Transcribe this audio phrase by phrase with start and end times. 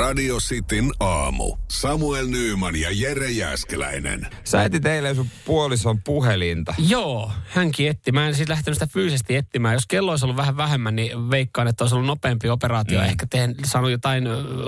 [0.00, 1.56] Radio Cityn aamu.
[1.68, 4.26] Samuel Nyyman ja Jere Jäskeläinen.
[4.44, 6.74] Sä etit eilen sun puolison puhelinta.
[6.78, 8.12] Joo, hänkin etti.
[8.12, 9.74] Mä en siis lähtenyt sitä fyysisesti etsimään.
[9.74, 13.00] Jos kello olisi ollut vähän vähemmän, niin veikkaan, että olisi ollut nopeampi operaatio.
[13.00, 13.06] Mm.
[13.06, 14.24] Ehkä teen, saanut jotain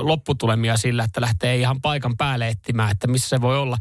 [0.07, 3.79] lopputulemia sillä, että lähtee ihan paikan päälle etsimään, että missä se voi olla.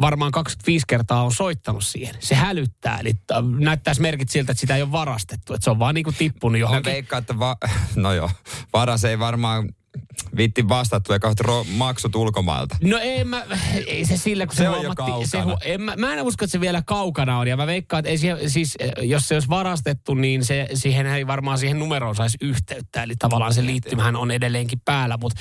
[0.00, 2.14] varmaan 25 kertaa on soittanut siihen.
[2.18, 3.12] Se hälyttää, eli
[3.58, 5.54] näyttäisi merkit siltä, että sitä ei ole varastettu.
[5.54, 6.90] Että se on vaan niin kuin tippunut johonkin.
[6.90, 7.56] Mä veikkaan, että va-
[7.96, 8.30] no joo,
[8.72, 9.68] varas ei varmaan
[10.36, 12.76] viitti vastata, tulee kohta ro- maksut ulkomailta.
[12.82, 13.42] No ei, mä,
[13.86, 15.26] ei se sillä, kun se, se on jo kaukana.
[15.26, 17.48] Se, en, mä, mä en usko, että se vielä kaukana on.
[17.48, 21.26] Ja mä veikkaan, että ei siihen, siis, jos se olisi varastettu, niin se, siihen ei
[21.26, 23.02] varmaan siihen numeroon saisi yhteyttä.
[23.02, 25.16] Eli tavallaan se liittymähän on edelleenkin päällä.
[25.20, 25.40] Mutta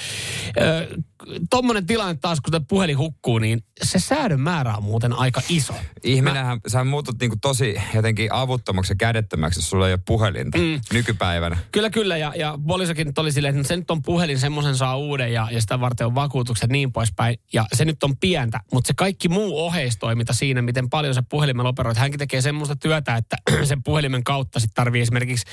[1.49, 5.73] tuommoinen tilanne taas, kun puhelin hukkuu, niin se säädön määrä on muuten aika iso.
[6.03, 10.57] Ihminenhän, mä, sä muutut niinku tosi jotenkin avuttomaksi ja kädettömäksi, jos sulla ei ole puhelinta
[10.57, 10.81] mm.
[10.93, 11.57] nykypäivänä.
[11.71, 12.17] Kyllä, kyllä.
[12.17, 15.61] Ja, ja poliisikin oli silleen, että se nyt on puhelin, semmoisen saa uuden ja, ja
[15.61, 17.39] sitä varten on vakuutukset niin poispäin.
[17.53, 21.65] Ja se nyt on pientä, mutta se kaikki muu oheistoiminta siinä, miten paljon se puhelimen
[21.65, 21.97] operoit.
[21.97, 25.45] Hänkin tekee semmoista työtä, että sen puhelimen kautta sitten tarvii esimerkiksi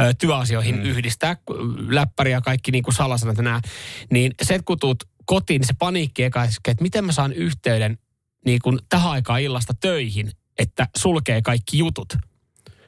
[0.00, 0.82] ö, työasioihin mm.
[0.82, 1.36] yhdistää
[1.88, 3.60] läppäri ja kaikki niin kuin salasanat nämä.
[4.10, 7.98] Niin se, kun tuut kotiin, niin se paniikki eka, että miten mä saan yhteyden
[8.44, 12.08] niin kuin tähän aikaan illasta töihin, että sulkee kaikki jutut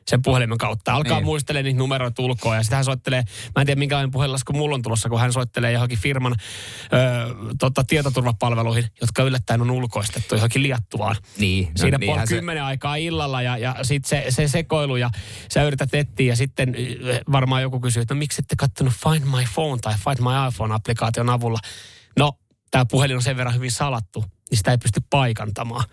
[0.08, 0.92] sen puhelimen kautta.
[0.92, 1.24] Alkaa niin.
[1.24, 3.22] muistelemaan niitä numeroita ulkoa ja sitten hän soittelee,
[3.56, 7.84] mä en tiedä minkälainen puhelinlasku mulla on tulossa, kun hän soittelee johonkin firman ö, tota,
[7.84, 11.16] tietoturvapalveluihin, jotka yllättäen on ulkoistettu johonkin liattuvaan.
[11.38, 11.64] Niin.
[11.64, 12.66] No, Siinä puoli kymmenen se...
[12.66, 15.10] aikaa illalla ja, ja sitten se, se sekoilu ja
[15.50, 16.74] sä yrität etsiä ja sitten
[17.32, 21.30] varmaan joku kysyy, että no miksi ette kattonut Find My Phone tai Find My iPhone-applikaation
[21.30, 21.58] avulla.
[22.18, 22.32] No,
[22.70, 25.84] tämä puhelin on sen verran hyvin salattu, niin sitä ei pysty paikantamaan.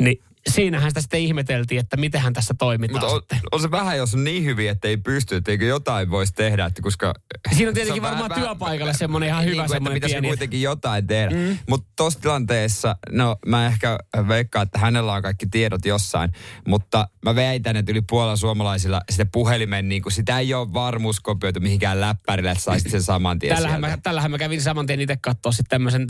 [0.00, 4.14] Niin siinähän sitä sitten ihmeteltiin, että mitenhän tässä toimitaan Mutta on, on se vähän, jos
[4.14, 7.14] on niin hyvin, että ei pysty, etteikö jotain voisi tehdä, että koska...
[7.52, 10.28] Siinä on tietenkin on varmaan vähän, työpaikalla vähän, semmoinen ihan hyvä niin, semmoinen pieni...
[10.28, 11.36] kuitenkin jotain tehdä.
[11.36, 11.58] Mm.
[11.68, 16.32] Mutta tuossa tilanteessa, no mä ehkä veikkaan, että hänellä on kaikki tiedot jossain,
[16.66, 21.60] mutta mä väitän, että yli puolella suomalaisilla sitä puhelimen, niin kuin, sitä ei ole varmuuskopioitu
[21.60, 25.16] mihinkään läppärille, että saisit sen saman tien tällähän mä, tällähän mä kävin saman tien itse
[25.16, 26.06] katsoa sitten tämmöisen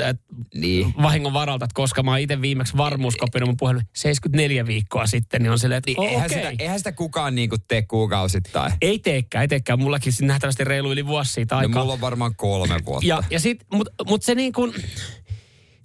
[0.55, 0.95] niin.
[1.03, 5.43] vahingon varalta, että koska mä oon itse viimeksi varmuuskopioinut mun puhelin 70 24 viikkoa sitten,
[5.43, 6.39] niin on silleen, että niin, oh, eihän, okay.
[6.39, 8.73] sitä, eihän sitä kukaan niin kuin tee kuukausittain.
[8.81, 9.79] Ei teekään, ei teekään.
[9.79, 11.75] Mullakin siinä nähtävästi reilu yli vuosi siitä no, aikaa.
[11.75, 13.07] No mulla on varmaan kolme vuotta.
[13.07, 14.75] ja, ja sit, mut, mut se niin kuin,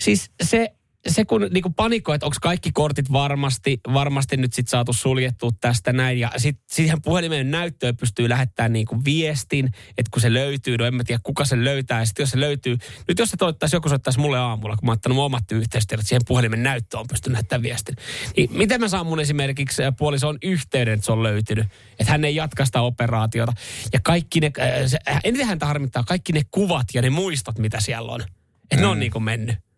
[0.02, 0.74] siis se
[1.08, 5.94] se kun niinku panikoi, että onko kaikki kortit varmasti, varmasti nyt sit saatu suljettua tästä
[5.94, 6.20] näin.
[6.20, 10.96] Ja sitten siihen puhelimen näyttöön pystyy lähettämään niinku viestin, että kun se löytyy, no en
[10.96, 12.00] mä tiedä kuka se löytää.
[12.00, 14.92] Ja sitten jos se löytyy, nyt jos se toivottaisi, joku soittaisi mulle aamulla, kun mä
[14.92, 17.96] oon ottanut mun omat yhteistyöt, siihen puhelimen näyttöön on pystynyt lähettämään viestin.
[18.38, 21.66] Niin miten mä saan mun esimerkiksi puolison yhteyden, että se on löytynyt,
[22.00, 23.54] että hän ei jatka sitä operaatiota.
[23.94, 24.52] Ja kaikki ne,
[24.88, 28.22] se, eniten häntä harmittaa kaikki ne kuvat ja ne muistot, mitä siellä on.
[28.22, 28.82] Että mm.
[28.82, 29.71] ne on niinku mennyt.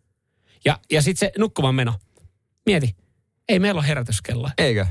[0.66, 1.94] Ja, ja sitten se nukkumaan meno.
[2.66, 2.96] Mieti,
[3.50, 4.51] ei meillä ole herätyskelloa.
[4.57, 4.85] Eikö?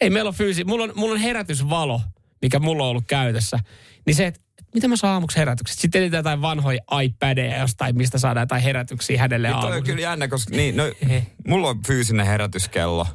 [0.00, 0.64] Ei meillä ole fyysi.
[0.64, 2.00] Mulla on, mulla on herätysvalo,
[2.42, 3.58] mikä mulla on ollut käytössä.
[4.06, 4.40] Niin se, että
[4.74, 5.78] mitä mä saan aamuksi herätykset?
[5.78, 9.76] Sitten etsitään jotain vanhoja iPadeja jostain, mistä saadaan jotain herätyksiä hänelle aamuksi.
[9.76, 10.84] on kyllä jännä, koska niin, no,
[11.48, 13.06] mulla on fyysinen herätyskello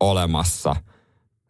[0.00, 0.76] olemassa.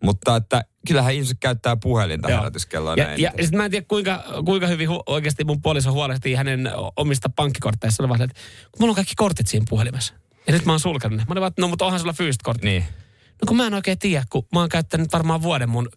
[0.03, 2.94] Mutta että kyllähän ihmiset käyttää puhelinta herätyskelloa.
[2.97, 6.34] Ja, ja, ja sitten mä en tiedä, kuinka, kuinka hyvin hu, oikeasti mun puoliso huolehtii
[6.34, 8.09] hänen omista pankkikortteista.
[8.09, 8.41] Vaan, että
[8.78, 10.15] mulla on kaikki kortit siinä puhelimessa.
[10.47, 11.25] Ja nyt mä oon sulkenut ne.
[11.28, 12.65] Mä olin vaan, no mutta onhan sulla fyysiset kortit.
[12.65, 12.84] Niin.
[13.43, 15.88] No kun mä en oikein tiedä, kun mä oon käyttänyt varmaan vuoden mun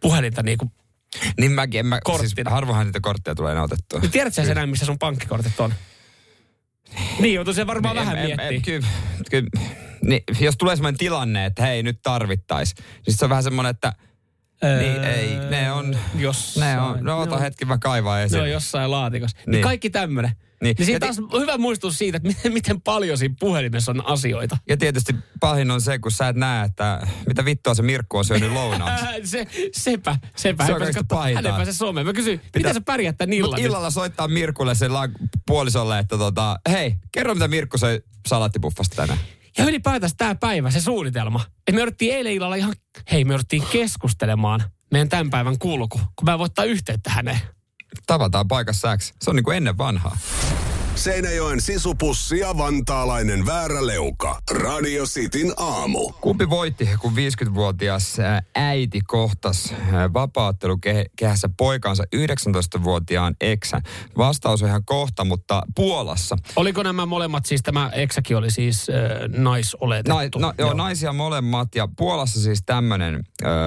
[0.00, 0.70] puhelinta niin kuin
[1.40, 4.00] niin mäkin, en mä, siis harvoinhan niitä kortteja tulee otettua.
[4.00, 5.74] Niin tiedätkö sä enää, missä sun pankkikortit on?
[7.18, 8.62] Niin, joutuu se varmaan niin, vähän miettimään.
[8.62, 8.86] Kyllä,
[9.30, 9.48] kyllä,
[10.04, 12.74] niin, jos tulee sellainen tilanne, että hei, nyt tarvittaisi,
[13.06, 13.92] niin se on vähän semmoinen, että
[14.64, 18.36] Öö, niin ei, ne on, jossain, ne on, no ota hetki mä kaivaa esiin.
[18.36, 19.36] Ne on jossain laatikossa.
[19.36, 19.50] Niin.
[19.50, 20.32] niin kaikki tämmöinen.
[20.62, 24.06] Niin, niin siitä taas on hyvä muistus siitä, että miten, miten paljon siinä puhelimessa on
[24.06, 24.58] asioita.
[24.68, 28.24] Ja tietysti pahin on se, kun sä et näe, että mitä vittua se Mirkku on
[28.24, 29.06] syönyt lounaaksi.
[29.24, 30.66] se, sepä, sepä.
[30.66, 31.52] Se on kaikista pahinta.
[31.52, 32.06] Hän se someen.
[32.06, 33.60] Mä kysyin, Pitä, miten sä pärjät tän illan?
[33.60, 34.90] illalla soittaa Mirkulle sen
[35.46, 39.18] puolisolle, että tota, hei, kerro mitä Mirkku söi salattipuffasta tänään.
[39.58, 41.40] Ja ylipäätänsä tämä päivä, se suunnitelma.
[41.46, 42.74] Että me jouduttiin eilen illalla ihan,
[43.12, 47.40] hei me jouduttiin keskustelemaan meidän tämän päivän kulku, kun mä voin ottaa yhteyttä häneen.
[48.06, 49.12] Tavataan paikassa X.
[49.22, 50.16] Se on niin kuin ennen vanhaa.
[51.00, 54.38] Seinäjoen sisupussi ja vantaalainen vääräleuka.
[54.50, 56.12] Radio Cityn aamu.
[56.20, 63.82] Kumpi voitti, kun 50-vuotias ää, äiti kohtas ää, vapaattelukehässä poikansa 19-vuotiaan eksän?
[64.16, 66.36] Vastaus on ihan kohta, mutta Puolassa.
[66.56, 70.14] Oliko nämä molemmat, siis tämä eksäkin oli siis äh, naisoletettu?
[70.14, 73.24] Nai, no, joo, naisia molemmat ja Puolassa siis tämmöinen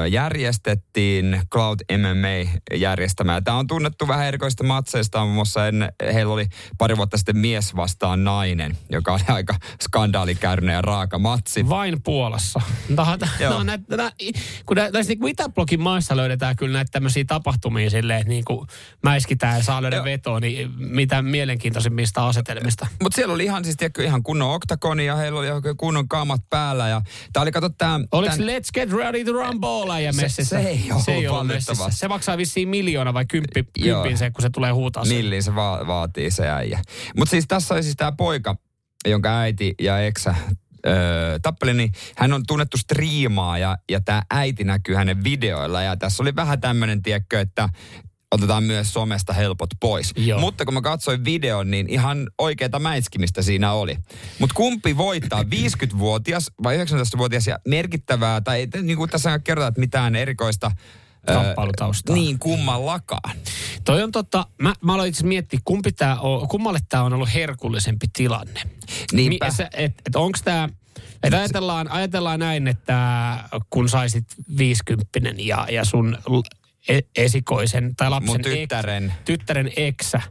[0.10, 3.44] järjestettiin Cloud MMA järjestämään.
[3.44, 6.46] Tämä on tunnettu vähän erikoista matseista, muun muassa ennen, heillä oli
[6.78, 11.70] pari vuotta sitten mies vastaan nainen, joka oli aika skandaalikärne ja raaka matsi.
[11.70, 12.62] Vain Puolassa.
[12.96, 13.18] Tämä,
[13.50, 14.12] no, nä, nä,
[14.66, 15.14] kun nä, näistä
[15.70, 18.68] niin maissa löydetään kyllä näitä tämmöisiä tapahtumia silleen, että niin kuin
[19.04, 22.88] mäiskitään ja saa löydä vetoa, niin mitä mielenkiintoisimmista asetelmista.
[23.04, 25.48] Mutta siellä oli ihan siis tiedätkö, ihan kunnon oktagoni ja heillä oli
[25.78, 26.88] kunnon kamat päällä.
[26.90, 27.02] Ja
[27.34, 30.62] tää oli, kato, tää, Oliko tän, Let's Get Ready to Rumble ja messissä?
[30.62, 31.84] se ei ollut se ei valitettavasti.
[31.84, 32.00] messissä.
[32.00, 34.02] Se maksaa vissiin miljoona vai kymppi, Joo.
[34.02, 35.06] kympin se, kun se tulee huutaa.
[35.06, 36.80] Millin se va- vaatii se äijä.
[37.18, 38.56] Mutta siis tässä oli siis tämä poika,
[39.08, 40.36] jonka äiti ja eksä
[40.88, 45.82] öö, tappeli, niin hän on tunnettu striimaaja ja tämä äiti näkyy hänen videoilla.
[45.82, 47.70] Ja tässä oli vähän tämmöinen, tiedätkö, että
[48.34, 50.14] otetaan myös somesta helpot pois.
[50.16, 50.40] Joo.
[50.40, 53.98] Mutta kun mä katsoin videon, niin ihan oikeeta mäiskimistä siinä oli.
[54.40, 55.44] Mutta kumpi voittaa,
[55.84, 60.72] 50-vuotias vai 19-vuotias ja merkittävää, tai niin kuin tässä kerrotaan, että mitään erikoista
[61.26, 62.16] Kamppailutaustaa.
[62.16, 63.36] Niin, kummallakaan.
[63.86, 64.48] Toi on totta.
[64.62, 68.62] Mä, mä aloin itse miettiä, kumpi tää on, kummalle tämä on ollut herkullisempi tilanne.
[69.12, 69.46] Niinpä.
[69.46, 70.70] Mi, et, et onko tämä...
[71.24, 73.40] Että ajatellaan, ajatellaan näin, että
[73.70, 74.26] kun saisit
[74.58, 76.18] 50 ja, ja sun
[76.90, 79.06] e, esikoisen tai lapsen Mun tyttären.
[79.06, 80.22] Eks, tyttären eksä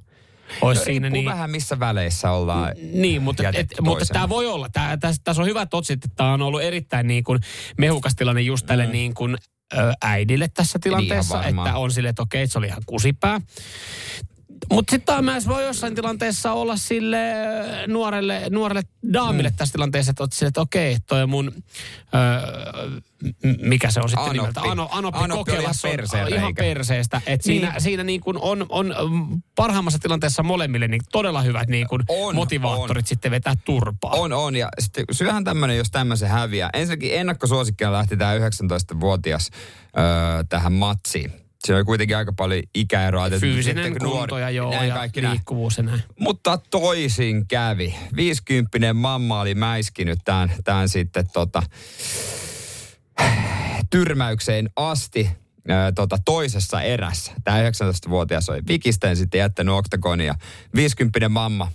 [0.60, 1.24] olisi No, siinä niin...
[1.24, 4.68] vähän missä väleissä ollaan Niin, mutta, et, mutta tämä voi olla.
[4.68, 7.40] Tää, tässä, tässä on hyvät otsit, että tämä on ollut erittäin niin kuin
[7.78, 8.92] mehukas tilanne just tälle mm.
[8.92, 9.38] niin kuin,
[10.02, 11.34] äidille tässä tilanteessa.
[11.34, 11.69] Niin, varmaan.
[11.69, 13.40] että on silleen, että okei, se oli ihan kusipää.
[14.70, 17.19] Mutta sitten taas myös voi jossain tilanteessa olla sille
[17.87, 18.82] nuorelle, nuorelle
[19.12, 19.56] daamille mm.
[19.56, 21.53] tässä tilanteessa, että oot silleen, että okei, toi on mun,
[22.14, 23.00] öö,
[23.62, 24.38] mikä se on sitten Anoppi.
[24.38, 24.61] nimeltä?
[24.61, 27.17] Ano, anoppi, Anoppi kokelas ihan on perseen ihan perseestä.
[27.26, 27.61] Että Niin.
[27.61, 32.03] siinä, siinä niin kuin on, on mm, parhaimmassa tilanteessa molemmille niin todella hyvät niin kuin
[32.09, 34.11] On, motivaattorit sitten vetää turpaa.
[34.11, 34.56] On, on.
[34.56, 36.70] Ja sitten syöhän tämmöinen, jos tämmöisen häviää.
[36.73, 39.50] Ensinnäkin ennakkosuosikkina lähti tämä 19-vuotias
[39.99, 41.41] öö, tähän matsiin.
[41.67, 43.26] Se oli kuitenkin aika paljon ikäeroa.
[43.26, 45.32] että Fyysinen sitten kun kunto ja joo, näin ja kaikki näin.
[45.32, 46.03] liikkuvuus ja näin.
[46.19, 47.94] Mutta toisin kävi.
[48.17, 51.62] 50 mamma oli mäiskinyt tämän, tämän sitten tota,
[53.91, 55.31] tyrmäykseen asti
[55.69, 57.32] ää, tota, toisessa erässä.
[57.44, 60.35] Tämä 19-vuotias oli vikisten sitten jättänyt oktagonia.
[60.76, 61.69] 50 mamma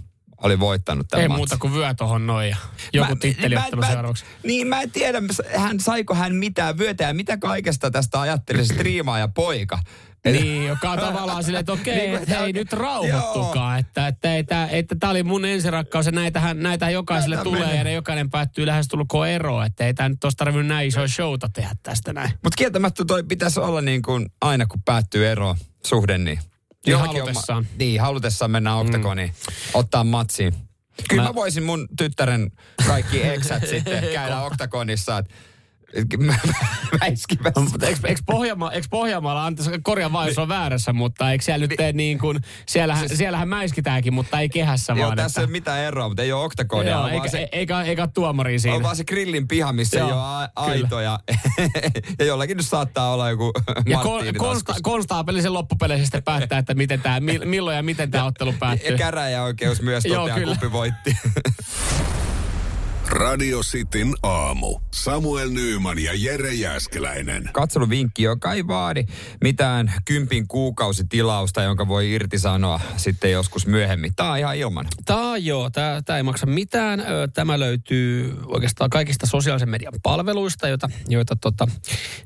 [0.43, 1.39] oli voittanut tämän Ei matsin.
[1.39, 2.57] muuta kuin vyö tohon noin ja
[2.93, 4.25] joku titteli mä- mä- seuraavaksi.
[4.43, 5.21] Niin, mä en tiedä,
[5.57, 9.79] hän, saiko hän mitään vyötä ja mitä kaikesta tästä ajatteli se striimaaja poika.
[10.25, 14.67] Niin, joka on tavallaan silleen, että okei, Niin että hei nyt rauhoittukaa, että, että, että,
[14.71, 17.77] että tämä oli mun ensirakkaus ja näitähän, näitä jokaiselle Näitä tulee menee.
[17.77, 21.49] ja ne jokainen päättyy lähestulkoon eroon, että ei tämä nyt olisi tarvinnut näin isoa showta
[21.53, 22.29] tehdä tästä näin.
[22.43, 25.55] Mutta kieltämättä toi pitäisi olla niin kuin aina kun päättyy ero
[25.85, 26.39] suhde, niin...
[26.87, 27.57] Niin halutessaan.
[27.57, 29.53] On, niin, halutessaan mennään oktagoniin, mm.
[29.73, 30.53] ottaa matsiin.
[31.09, 32.51] Kyllä mä, Mä- mä voisin mun tyttären
[32.87, 35.33] kaikki eksät sitten käydä oktagonissa, että
[35.93, 36.17] eikö,
[38.07, 41.93] eikö, Pohjanma, eikö Pohjanmaalla, anteeksi korjaa vaan, jos on väärässä, mutta eikö siellä nyt tee
[41.93, 45.17] niin kuin, siellähän, siellähän mäiskitäänkin, mutta ei kehässä Joo, vaan.
[45.17, 46.91] tässä ei ole mitään eroa, mutta ei ole oktagonia.
[46.91, 48.75] joo, eikä, se, eikä, eikä ole tuomaria siinä.
[48.77, 50.71] on vaan se grillin piha, missä Joo, ei ole a- kyllä.
[50.73, 51.19] aito ja,
[52.25, 53.51] jollakin nyt saattaa olla joku
[53.85, 58.11] Ja kon, konsta, konstaapeli sen loppupeleissä sitten päättää, että miten tää, mi- milloin ja miten
[58.11, 58.91] tämä ottelu päättyy.
[58.91, 61.17] Ja käräjäoikeus myös Joo, toteaa, kumpi voitti.
[63.09, 64.79] Radio Cityn aamu.
[64.93, 67.49] Samuel Nyyman ja Jere Jäskeläinen.
[67.53, 69.05] katseluvinkki, joka ei vaadi
[69.43, 74.15] mitään kympin kuukausitilausta, jonka voi irtisanoa sitten joskus myöhemmin.
[74.15, 74.85] Tämä on ihan ilman.
[75.05, 77.03] Tämä joo, tämä, tämä ei maksa mitään.
[77.33, 81.67] Tämä löytyy oikeastaan kaikista sosiaalisen median palveluista, joita, joita tota,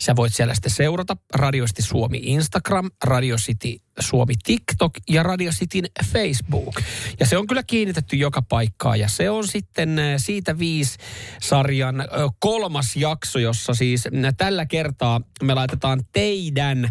[0.01, 1.17] sä voit siellä sitten seurata.
[1.35, 6.81] Radio City Suomi Instagram, Radio City Suomi TikTok ja Radio Cityn Facebook.
[7.19, 8.99] Ja se on kyllä kiinnitetty joka paikkaan.
[8.99, 10.97] Ja se on sitten ö, siitä viisi
[11.41, 12.05] sarjan ö,
[12.39, 16.89] kolmas jakso, jossa siis ö, tällä kertaa me laitetaan teidän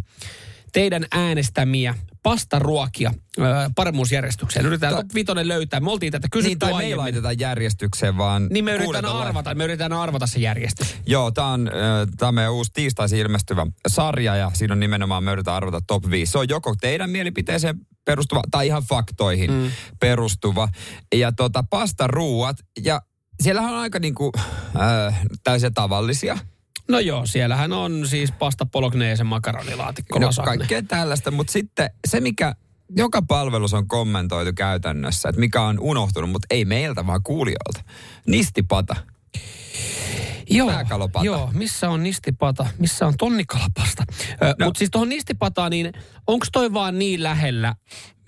[0.72, 3.42] teidän äänestämiä pastaruokia ö,
[3.76, 4.66] paremmuusjärjestykseen.
[4.66, 5.80] Yritetään top vitonen löytää.
[5.80, 9.54] Me oltiin tätä kysytty Niin, tai me ei laiteta järjestykseen, vaan Niin me yritetään arvata,
[9.54, 10.96] me yritetään arvata se järjestys.
[11.06, 11.70] Joo, tämä on,
[12.16, 16.10] tää on meidän uusi tiistaisin ilmestyvä sarja ja siinä on nimenomaan me yritetään arvata top
[16.10, 16.32] 5.
[16.32, 19.70] Se on joko teidän mielipiteeseen perustuva tai ihan faktoihin mm.
[20.00, 20.68] perustuva.
[21.14, 23.00] Ja tota, pastaruuat ja
[23.40, 24.32] siellähän on aika niinku,
[24.80, 26.38] äh, täysin tavallisia.
[26.90, 30.56] No joo, siellähän on siis pasta pologneesen makaronilaatikko No, lasagne.
[30.56, 32.54] kaikkea tällaista, mutta sitten se, mikä
[32.96, 37.82] joka palvelus on kommentoitu käytännössä, että mikä on unohtunut, mutta ei meiltä, vaan kuulijoilta.
[38.26, 38.96] Nistipata.
[40.50, 41.24] Joo, Pääkalopata.
[41.26, 44.04] joo, missä on nistipata, missä on tonnikalapasta.
[44.40, 44.46] No.
[44.58, 44.64] No.
[44.64, 45.92] Mutta siis tuohon nistipataan, niin
[46.26, 47.74] onko toi vaan niin lähellä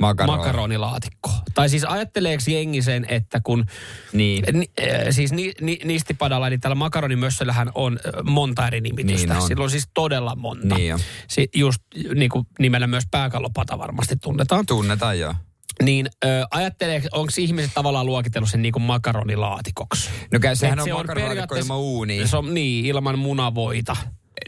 [0.01, 0.39] Makaroni.
[0.39, 1.33] makaronilaatikkoa?
[1.55, 3.67] Tai siis ajatteleeko jengi sen, että kun,
[4.13, 4.45] Niin.
[4.53, 9.33] ni, äh, siis ni, ni, nistipadalla, eli tällä makaronimössöllähän on monta eri nimitystä.
[9.35, 9.49] Niin on.
[9.49, 10.75] Sillä on siis todella monta.
[10.75, 11.01] Niin on.
[11.29, 11.83] Si, just
[12.15, 14.67] niin kuin nimellä myös pääkallopata varmasti tunnetaan.
[14.67, 15.35] Tunnetaan joo.
[15.83, 20.11] Niin äh, ajattelee, onko ihmiset tavallaan luokitellut sen niin kuin makaronilaatikoksi?
[20.33, 22.27] No käy, sehän Et on se on makaronilaatikko periaatteessa- ilman uunia.
[22.27, 23.97] Se on niin, ilman munavoita.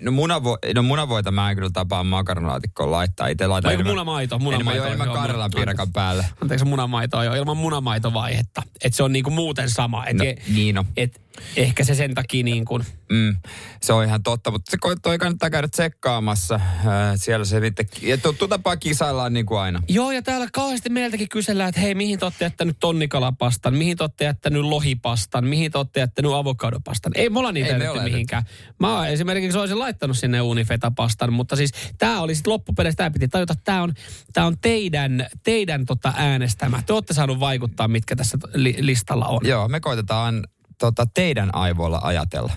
[0.03, 3.29] No, munavo, no munavoita mä en kyllä tapaa makaronilaatikkoon laittaa.
[3.29, 4.71] Itse laitan Vai munamaito, munamaito.
[4.71, 6.27] Enemmän, enemmän Karjalan piirakan päälle.
[6.43, 8.63] Anteeksi, munamaito on jo ilman munamaitovaihetta.
[8.85, 10.07] Että se on niinku muuten sama.
[10.07, 10.85] Et No, je- niin on.
[10.97, 11.21] et
[11.57, 13.37] ehkä se sen takia niin kuin, Mm,
[13.83, 16.61] se on ihan totta, mutta se toi kannattaa käydä tsekkaamassa.
[16.87, 19.83] Ää, siellä se sitten, ja tuttu tapaa kisaillaan niin kuin aina.
[19.89, 24.03] Joo, ja täällä kauheasti meiltäkin kysellään, että hei, mihin te olette jättänyt tonnikalapastan, mihin te
[24.05, 27.13] olette jättänyt lohipastan, mihin te olette jättänyt avokadopastan.
[27.15, 28.43] Ei mulla niitä Ei me mihinkään.
[28.81, 33.29] Mä oon esimerkiksi olisin laittanut sinne unifetapastan, mutta siis tämä oli sitten loppupeleissä, tämä piti
[33.29, 33.95] tajuta, että tämä on,
[34.33, 36.83] tää on teidän, teidän tota äänestämä.
[36.87, 39.41] Te olette saanut vaikuttaa, mitkä tässä li- listalla on.
[39.45, 40.45] Joo, me koitetaan
[40.79, 42.53] tota, teidän aivoilla ajatella.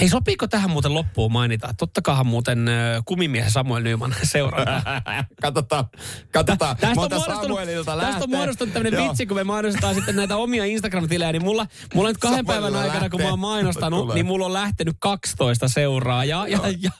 [0.00, 1.74] Hei, sopiiko tähän muuten loppuun mainita?
[1.78, 4.64] Tottakaahan muuten äh, kumimiehen Samuel Nyman seuraa.
[5.42, 5.84] katsotaan,
[6.32, 6.76] katsotaan.
[6.76, 8.22] Tästä on, muodostunut, tästä lähtee.
[8.22, 12.18] on muodostunut tämmöinen vitsi, kun me mainostetaan sitten näitä omia Instagram-tilejä, niin mulla, mulla nyt
[12.18, 13.50] kahden Samuelilla päivän aikana, kun mä oon lähtee.
[13.50, 14.14] mainostanut, Tulee.
[14.14, 16.46] niin mulla on lähtenyt 12 seuraajaa.
[16.46, 16.90] Ja, ja,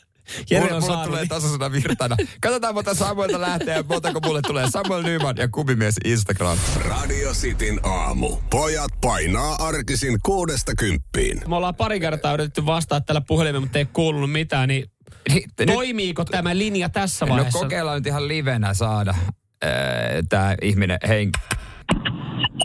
[0.50, 1.04] Jere on mulla saanut.
[1.06, 2.16] tulee niin- tasaisena virtana.
[2.40, 4.70] Katsotaan, monta Samuelta lähtee ja montako mulle tulee.
[4.70, 6.58] Samuel Nyman ja Kubimies Instagram.
[6.88, 8.37] Radio Cityn aamu.
[8.50, 11.42] Pojat painaa arkisin kuudesta kymppiin.
[11.49, 14.85] Me ollaan pari kertaa yritetty vastata tällä puhelimella, mutta ei kuulunut mitään, niin
[15.28, 17.58] Niin, nyt- toimiiko tämä linja tässä No vaiheessa?
[17.58, 19.14] kokeillaan nyt ihan livenä saada
[20.28, 21.38] tämä ihminen henki.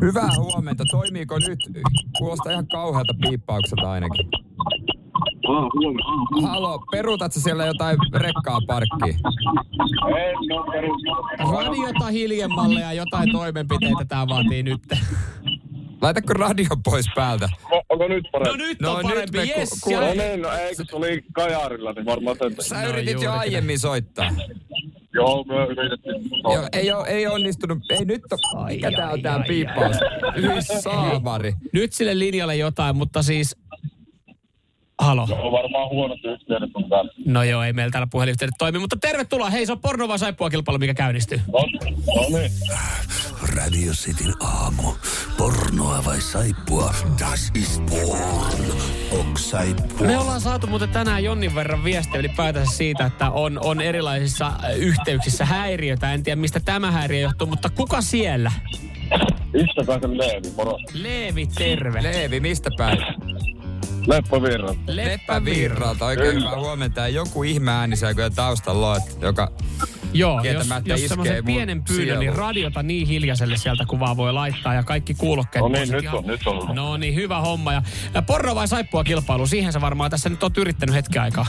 [0.02, 0.84] Hyvää huomenta.
[0.92, 1.60] Toimiiko nyt?
[2.18, 4.26] Kuulostaa ihan kauhealta piippaukselta ainakin.
[6.44, 9.20] Halo, peruutatko siellä jotain rekkaa parkkiin?
[11.52, 14.82] Radiota hiljemmalle ja jotain toimenpiteitä tämä vaatii nyt.
[16.02, 17.50] Laitatko radio pois päältä?
[17.72, 18.58] O- Onko nyt parempi?
[18.58, 19.82] No nyt No on nyt parempi, me ku- yes.
[19.84, 22.56] ku- ja- No niin, no ei, kun oli Kajarilla, niin varmaan sen.
[22.60, 23.40] Sä No yritit jo juurikin.
[23.40, 24.30] aiemmin soittaa.
[25.16, 26.30] Joo, me yritettiin.
[26.44, 27.80] Joo, ei, ole, ei onnistunut.
[27.90, 28.68] Ei nyt ole.
[28.74, 29.96] Mikä Ai, tää on ai, tää ai, piippaus?
[30.42, 31.54] Hyi saamari.
[31.74, 33.56] Nyt sille linjalle jotain, mutta siis...
[35.00, 35.22] Halo.
[35.22, 37.12] On varmaan huonot yhteydet on täällä.
[37.26, 39.50] No joo, ei meillä täällä puhelinyhteydet toimi, mutta tervetuloa.
[39.50, 41.42] Hei, se on porno vai saippua kilpailu, mikä käynnistyy.
[41.54, 41.60] No,
[42.16, 42.52] no niin.
[43.56, 44.84] Radio Cityn aamu.
[45.38, 46.94] Pornoa vai saippua?
[47.20, 48.66] Das ist porn.
[49.12, 50.08] Ok saippua.
[50.08, 54.78] Me ollaan saatu muuten tänään jonnin verran viestiä ylipäätänsä siitä, että on, on erilaisissa äh,
[54.78, 56.14] yhteyksissä häiriötä.
[56.14, 58.52] En tiedä, mistä tämä häiriö johtuu, mutta kuka siellä?
[59.54, 60.78] Istäpäisen Leevi, moro.
[60.94, 62.04] Leevi, terve.
[62.04, 62.98] Leevi, mistä päin?
[64.08, 64.76] Leppa Virran.
[64.88, 66.06] Leppä Virralta.
[66.06, 67.08] Oikein hyvää huomenta.
[67.08, 69.52] Joku ihme ääni siellä kyllä taustalla on, joka...
[70.14, 72.38] Joo, jos, jos iskee semmoisen pienen pyydön, niin sieluun.
[72.38, 75.64] radiota niin hiljaiselle sieltä kuvaa voi laittaa ja kaikki kuulokkeet.
[75.64, 76.76] No niin, nyt Ihan- on, nyt on.
[76.76, 77.74] No niin, hyvä homma.
[77.74, 77.82] Ja,
[78.14, 81.46] ja porno vai saippua kilpailu, siihen sä varmaan tässä nyt oot yrittänyt hetken aikaa.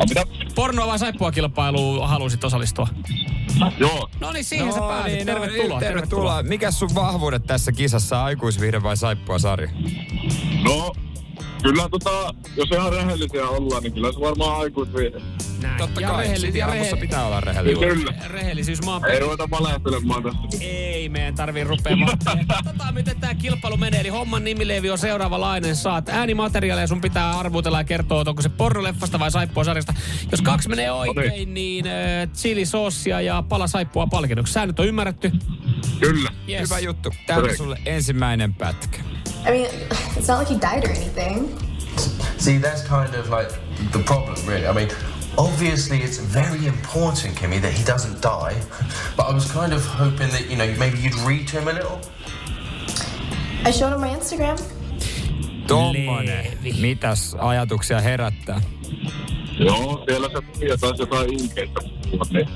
[0.00, 0.24] Ah, mitä?
[0.54, 2.88] Porno vai saippua kilpailuun halusit osallistua?
[3.78, 4.08] Joo.
[4.20, 5.12] No niin, siihen sä pääsit.
[5.12, 5.80] niin, tervetuloa, no, tervetuloa.
[5.80, 6.42] tervetuloa.
[6.42, 9.70] Mikä sun vahvuudet tässä kisassa aikuisvihde vai saippua sarja?
[10.64, 10.92] No,
[11.64, 15.20] kyllä tota, jos ihan rehellisiä ollaan, niin kyllä se varmaan aikuisviihde.
[15.62, 15.78] Näin.
[15.78, 17.88] Totta ja kai, rehelli- City ja aamussa rehe- pitää olla rehellinen.
[17.88, 18.12] Kyllä.
[18.28, 20.38] rehellisyys maan Ei ruveta valehtelemaan tässä.
[20.60, 21.96] Ei meidän tarvii rupea.
[22.54, 24.00] Katsotaan, miten tämä kilpailu menee.
[24.00, 25.76] Eli homman nimilevi on seuraavanlainen.
[25.76, 29.94] Saat äänimateriaaleja, sun pitää arvutella ja kertoa, onko se pornoleffasta vai saippua sarjasta.
[30.32, 31.92] Jos kaksi menee oikein, niin äh,
[32.34, 34.52] chili sossia ja pala saippua palkinnoksi.
[34.52, 35.32] Säännöt on ymmärretty.
[36.00, 36.30] Kyllä.
[36.48, 36.62] Yes.
[36.70, 37.10] Hyvä juttu.
[37.28, 37.56] Correct.
[37.56, 38.98] sulle ensimmäinen pätkä.
[39.44, 39.66] I mean,
[40.16, 41.58] it's not like he died or anything.
[42.38, 43.50] See, that's kind of like
[43.92, 44.66] the problem, really.
[44.66, 44.88] I mean,
[45.38, 48.56] obviously, it's very important, Kimmy, that he doesn't die.
[49.16, 51.72] But I was kind of hoping that, you know, maybe you'd read to him a
[51.72, 52.00] little.
[53.64, 54.58] I showed him my Instagram.
[55.66, 56.58] Tommonen.
[56.80, 58.60] Mitäs ajatuksia herättää?
[59.58, 61.80] Joo, siellä se puhuja taisi jotain inkeitä
[62.30, 62.48] niin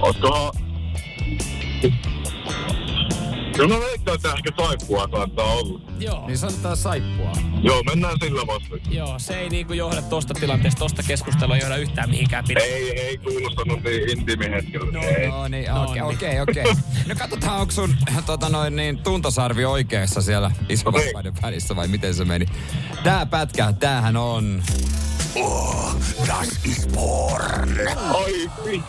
[0.00, 0.52] olisikohan...
[3.56, 5.80] Kyllä mä veikkaan, että ehkä saippua saattaa olla.
[5.98, 6.26] Joo.
[6.26, 7.32] Niin sanotaan saippua.
[7.62, 8.76] Joo, mennään sillä vasta.
[8.90, 12.60] Joo, se ei niinku johda tosta tilanteesta, tosta keskustelua johda yhtään mihinkään pidä.
[12.60, 14.92] Ei, ei kuulostanut niin intiimi hetkellä.
[14.92, 15.28] No, ei.
[15.28, 16.04] No niin, No okei, niin.
[16.04, 16.64] okei, okei.
[17.08, 17.96] No katsotaan, onko sun
[18.26, 22.46] tota noin, niin, tuntosarvi oikeassa siellä isovanhemmaiden välissä vai miten se meni.
[23.04, 24.62] Tää pätkä, tämähän on
[25.36, 25.96] Oh,
[26.26, 27.78] das ist porn.
[28.14, 28.82] Oi, vitsi.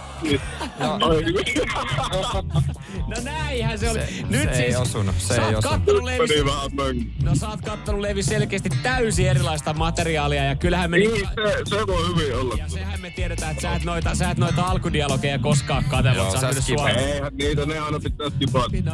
[3.08, 4.00] No näinhän se oli.
[4.00, 6.04] Se, Nyt se siis, ei osunut, se ei oot osunut.
[6.04, 10.98] Levi, no sä oot kattonut Levi selkeästi täysin erilaista materiaalia ja kyllähän me...
[10.98, 12.56] Niin, se, se voi hyvin olla.
[12.58, 16.18] Ja sehän me tiedetään, että sä et noita, sä et noita alkudialogeja koskaan katsellut.
[16.34, 17.00] Joo, sä sä suoraan.
[17.00, 18.68] Eihän niitä, ne aina pitää skipata.
[18.86, 18.92] No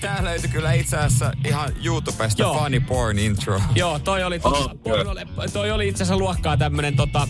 [0.00, 2.58] Tää, löytyi kyllä itse asiassa ihan YouTubesta Joo.
[2.58, 3.60] funny porn intro.
[3.74, 7.28] Joo, toi oli, tota, Oh, porno- toi oli itse asiassa luokkaa tämmönen tota,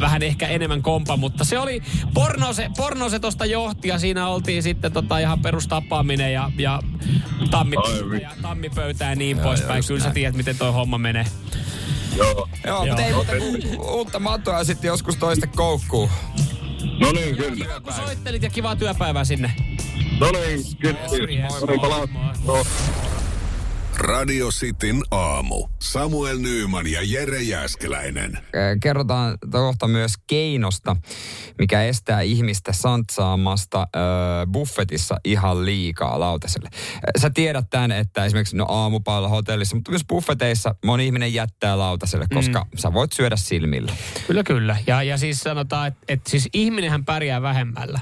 [0.00, 1.82] vähän ehkä enemmän kompa, mutta se oli
[2.14, 6.80] porno se, porno se tosta johti ja siinä oltiin sitten tota ihan perustapaaminen ja, ja,
[7.50, 9.84] tammipöytä ja tammipöytä ja niin poispäin.
[9.86, 11.24] Kyllä sä tiedät, miten toi homma menee.
[12.16, 12.48] Joo.
[12.66, 16.10] Joo, mutta ei muuta kuin uutta matoa sitten joskus toista koukkuu.
[17.00, 17.80] No niin, kyllä.
[17.80, 19.52] Kun soittelit ja kivaa työpäivää sinne.
[20.20, 21.12] No niin, kiitos.
[21.60, 22.08] No niin, palaa.
[22.44, 22.64] No.
[24.00, 25.68] Radio Cityn aamu.
[25.78, 28.38] Samuel Nyyman ja Jere Jäskeläinen.
[28.82, 30.96] Kerrotaan kohta myös keinosta,
[31.58, 36.68] mikä estää ihmistä santsaamasta äh, buffetissa ihan liikaa lautaselle.
[37.18, 42.26] Sä tiedät tämän, että esimerkiksi no aamupailla hotellissa, mutta myös buffeteissa moni ihminen jättää lautaselle,
[42.34, 42.78] koska mm.
[42.78, 43.92] sä voit syödä silmillä.
[44.26, 44.76] Kyllä, kyllä.
[44.86, 48.00] Ja, ja siis sanotaan, että, että siis ihminenhän pärjää vähemmällä.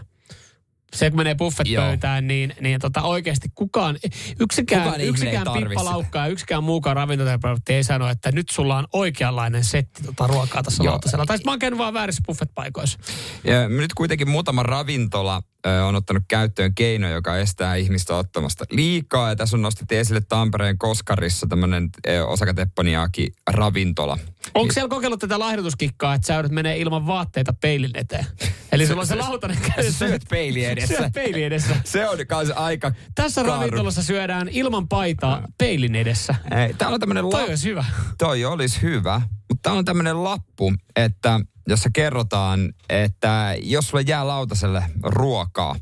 [0.94, 3.98] Se kun menee buffetpöytään, niin, niin tota oikeasti kukaan,
[4.40, 9.64] yksikään, Kukaan yksikään pippalaukka ja yksikään muukaan ravintoterapeutti ei sano, että nyt sulla on oikeanlainen
[9.64, 11.26] setti tota ruokaa tässä lautasella.
[11.26, 12.98] Tai mä oon vaan väärissä buffetpaikoissa.
[13.44, 15.42] Ja nyt kuitenkin muutama ravintola
[15.86, 19.28] on ottanut käyttöön keino, joka estää ihmistä ottamasta liikaa.
[19.28, 21.90] Ja tässä on nostettu esille Tampereen Koskarissa tämmöinen
[22.26, 24.18] osakateponiaaki ravintola.
[24.54, 28.26] Onko siellä kokeillut tätä lahjoituskikkaa, että sä joudut menee ilman vaatteita peilin eteen?
[28.72, 30.08] Eli sulla on se lautanen Sä kädessä.
[30.08, 30.96] syöt peili edessä.
[30.96, 31.76] Syöt peili edessä.
[31.84, 33.52] Se on kans aika Tässä karu.
[33.54, 36.34] ravintolassa syödään ilman paitaa peilin edessä.
[36.50, 37.48] Ei, täällä on tämmöinen Toi lappu.
[37.48, 37.84] olisi hyvä.
[38.18, 39.22] Toi olisi hyvä,
[39.62, 45.76] täällä on tämmöinen lappu, että jossa kerrotaan, että jos sulle jää lautaselle ruokaa,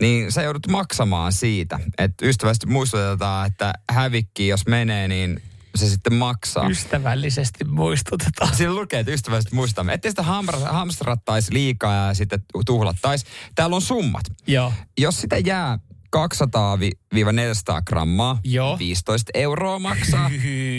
[0.00, 1.80] niin sä joudut maksamaan siitä.
[1.98, 5.42] Että ystävästi muistutetaan, että hävikki jos menee, niin
[5.74, 6.68] se sitten maksaa.
[6.68, 8.56] Ystävällisesti muistutetaan.
[8.56, 9.92] Siinä lukee, että ystävällisesti muistamme.
[9.92, 10.22] Ettei sitä
[10.70, 13.26] hamstrattaisi liikaa ja sitten tuhlattaisi.
[13.54, 14.24] Täällä on summat.
[14.46, 14.72] Joo.
[14.98, 15.78] Jos sitä jää
[16.16, 18.78] 200-400 grammaa, Joo.
[18.78, 20.30] 15 euroa maksaa.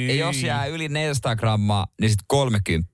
[0.07, 2.91] ja jos jää yli 400 grammaa, niin sitten 30.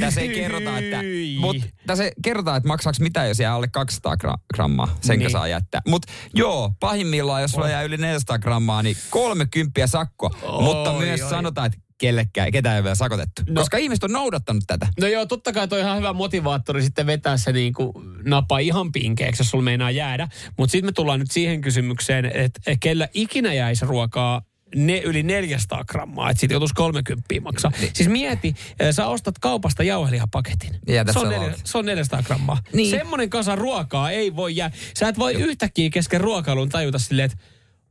[0.00, 0.96] Tässä ei kerrota, että,
[1.40, 4.96] mut, tässä ei kerrota, että maksaako mitä, jos jää alle 200 gra- grammaa.
[5.00, 5.30] Sen Niin.
[5.30, 5.80] saa jättää.
[5.88, 10.30] Mutta joo, pahimmillaan, jos sulla jää yli 400 grammaa, niin 30 sakkoa.
[10.42, 11.30] Oi, Mutta myös oi.
[11.30, 13.42] sanotaan, että kellekään, ketään ei ole vielä sakotettu.
[13.48, 13.60] No.
[13.60, 14.88] Koska ihmiset on noudattanut tätä.
[15.00, 18.92] No joo, totta kai toi on ihan hyvä motivaattori sitten vetää se niinku napa ihan
[18.92, 20.28] pinkeeksi, jos sulla meinaa jäädä.
[20.58, 24.42] Mutta sitten me tullaan nyt siihen kysymykseen, että kellä ikinä jäisi ruokaa
[24.76, 27.72] ne yli 400 grammaa, että siitä joutuisi 30 maksaa.
[27.80, 27.90] Niin.
[27.94, 28.54] Siis mieti,
[28.90, 30.76] sä ostat kaupasta jauhelihapaketin.
[30.88, 32.58] Jätät Se on, neljä, se on 400 grammaa.
[32.72, 32.90] Niin.
[32.90, 34.70] Semmoinen kasa ruokaa ei voi jää.
[34.98, 37.44] Sä et voi yhtäkkiä kesken ruokailun tajuta silleen, että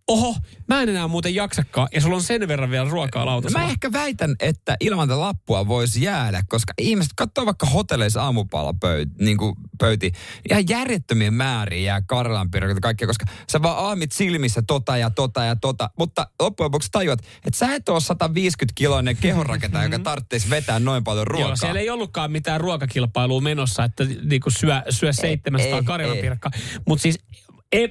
[0.08, 0.36] oho,
[0.68, 3.66] mä en enää muuten jaksakaan, ja sulla on sen verran vielä ruokaa lautasella.
[3.66, 9.10] Mä ehkä väitän, että ilman tätä lappua voisi jäädä, koska ihmiset katsoo vaikka hotelleissa aamupalapöyt,
[9.20, 10.12] niin kuin pöyti,
[10.50, 15.44] ihan järjettömiä määriä jää karjalanpiirakoita ja kaikkea, koska sä vaan aamit silmissä tota ja tota
[15.44, 20.80] ja tota, mutta loppujen lopuksi tajuat, että sä et ole 150-kiloinen kehonrakentaja, joka tarvitsisi vetää
[20.80, 21.48] noin paljon ruokaa.
[21.50, 26.52] Joo, siellä ei ollutkaan mitään ruokakilpailua menossa, että niinku syö, syö 700 ei, karjalanpiirakkaa.
[26.88, 27.20] Mutta siis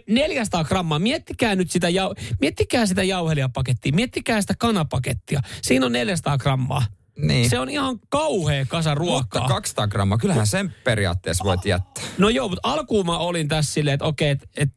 [0.08, 5.40] 400 grammaa, miettikää nyt sitä, jau, miettikää sitä jauhelijapakettia, miettikää sitä kanapakettia.
[5.62, 6.86] Siinä on 400 grammaa.
[7.18, 7.50] Niin.
[7.50, 9.48] Se on ihan kauhea kasa mutta ruokaa.
[9.48, 12.04] 200 grammaa, kyllähän sen periaatteessa voit jättää.
[12.18, 14.70] No joo, mutta alkuun mä olin tässä silleen, että okei, että et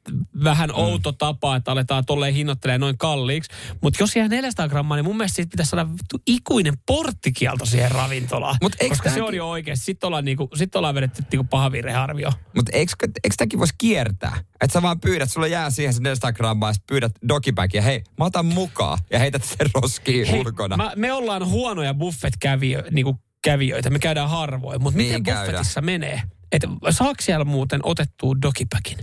[0.44, 0.76] vähän Mm.
[0.76, 3.52] outo tapa, että aletaan tolleen hinnoittelemaan noin kalliiksi.
[3.82, 7.92] Mutta jos jää 400 grammaa, niin mun mielestä siitä pitäisi saada vittu ikuinen porttikielto siihen
[7.92, 8.56] ravintolaan.
[8.62, 9.86] Mut Koska se tämäkin- on jo oikeasti.
[9.86, 12.32] Sitten ollaan, niinku, sit ollaan vedetty niinku pahavirhearvio.
[12.56, 14.38] Mutta eikö, eikö tämäkin voisi kiertää?
[14.66, 18.26] Että sä vaan pyydät, sulla jää siihen se 400 grammaa, ja pyydät dogibagia, hei, mä
[18.26, 20.78] otan mukaan, ja heität sen roskiin Hei, ulkona.
[20.78, 23.90] Mä, me ollaan huonoja buffet-kävijöitä, niinku kävijöitä.
[23.90, 24.84] Me käydään harvoin.
[24.84, 25.46] Mutta Niin miten käydään.
[25.46, 26.22] buffetissa menee?
[26.52, 28.98] Että saako siellä muuten otettua dogipäkin?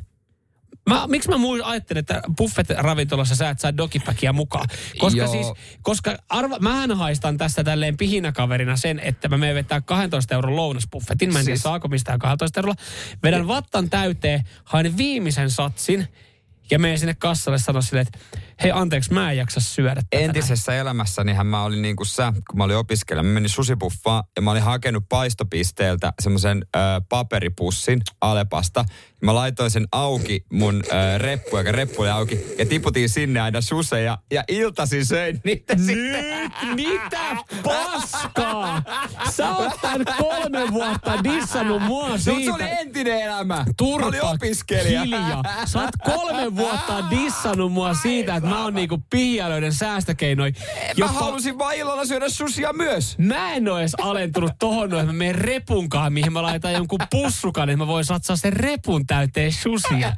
[0.88, 4.68] Mä, miksi mä muu ajattelen, että buffet-ravintolassa sä et saa dogipäkiä mukaan?
[4.98, 5.32] Koska Joo.
[5.32, 5.46] siis,
[5.82, 11.32] koska arva, mähän haistan tässä tälleen pihinäkaverina sen, että mä menen vetää 12 euron lounasbuffetin.
[11.32, 12.76] Mä en tiedä Siis- saako mistään 12 eurolla.
[13.22, 16.08] Vedän vattan täyteen, haen viimeisen satsin
[16.72, 20.06] ja menen sinne kassalle sanoa silleen, että hei anteeksi, mä en jaksa syödä tätä.
[20.16, 23.22] näin." Entisessä elämässänihän mä olin niin kuin sä, kun mä olin opiskelija.
[23.22, 28.84] Mä menin susipuffaan ja mä olin hakenut paistopisteeltä semmoisen ö, paperipussin Alepasta.
[29.22, 33.60] Mä laitoin sen auki mun ö, reppu, joka reppu oli auki, ja tiputin sinne aina
[33.60, 34.18] suseja.
[34.32, 35.96] Ja iltasi söin niitä sitten.
[36.40, 38.82] Nyt mitä paskaa?
[39.30, 42.54] Sä oot tän kolme vuotta dissannut mua No, mutta se siitä.
[42.54, 43.64] oli entinen elämä.
[43.76, 45.02] Turpa, Mä olin opiskelija.
[45.04, 45.42] Hiljaa.
[45.64, 46.61] Sä oot kolme vuotta
[47.10, 50.54] dissannut mua siitä, että mä oon niinku pihiälöiden säästökeinoin.
[50.98, 53.18] Mä halusin vaan illalla syödä susia myös.
[53.18, 57.68] Mä en oo edes alentunut tohon, että mä menen repunkaan, mihin mä laitan jonkun pussukan,
[57.68, 60.16] että mä voin satsaa sen repun täyteen susia.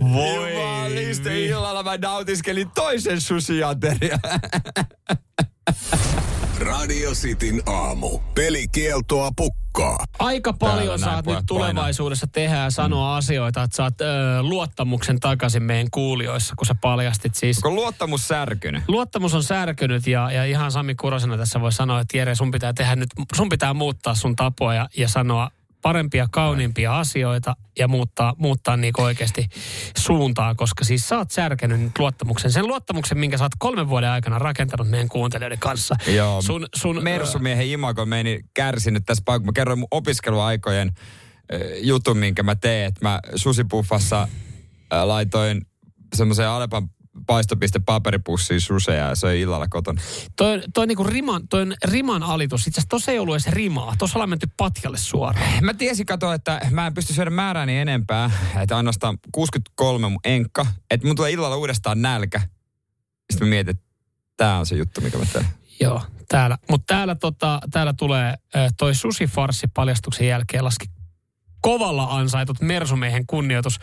[0.00, 4.20] Voi Jumaliste, illalla mä nautiskelin toisen susiaterian.
[6.66, 8.18] Radio Cityn aamu.
[8.34, 10.04] Pelikieltoa pukkaa.
[10.18, 13.18] Aika paljon Täällä saat nyt tulevaisuudessa tehdä ja sanoa mm.
[13.18, 14.06] asioita, että saat ö,
[14.42, 17.56] luottamuksen takaisin meidän kuulijoissa, kun sä paljastit siis.
[17.56, 18.82] Onko luottamus särkynyt?
[18.88, 22.72] Luottamus on särkynyt ja, ja ihan Sami Kurosena tässä voi sanoa, että Jere, sun pitää
[22.72, 25.50] tehdä nyt, sun pitää muuttaa sun tapoja ja sanoa
[25.86, 29.48] parempia, kauniimpia asioita ja muuttaa, muuttaa niin oikeasti
[29.98, 32.52] suuntaa, koska siis sä oot särkenyt nyt luottamuksen.
[32.52, 35.96] Sen luottamuksen, minkä sä oot kolmen vuoden aikana rakentanut meidän kuuntelijoiden kanssa.
[36.14, 36.42] Joo.
[36.42, 39.46] Sun, sun, Mersumiehen imago meni kärsinyt tässä paikassa.
[39.46, 40.92] Mä kerroin mun opiskeluaikojen
[41.82, 44.28] jutun, minkä mä tein, että mä susipuffassa
[45.04, 45.66] laitoin
[46.14, 46.88] semmoiseen Alepan
[47.26, 50.02] paistopiste paperipussiin suseja ja söin illalla kotona.
[50.36, 52.60] Toi, toi, niinku riman, toi riman alitus.
[52.66, 53.94] Itse asiassa tossa ei ollut edes rimaa.
[53.98, 55.64] Tuossa ollaan menty patjalle suoraan.
[55.64, 58.30] Mä tiesin kato, että mä en pysty syödä määrääni enempää,
[58.62, 62.40] että ainoastaan 63 mun enkka, että mun tulee illalla uudestaan nälkä.
[63.32, 63.84] Sitten mä mietin, että
[64.36, 65.46] tää on se juttu, mikä mä teen.
[65.80, 66.58] Joo, täällä.
[66.70, 68.34] Mutta täällä, tota, täällä tulee
[68.78, 70.86] toi susifarssi paljastuksen jälkeen laski
[71.60, 73.78] kovalla ansaitut Mersumiehen kunnioitus.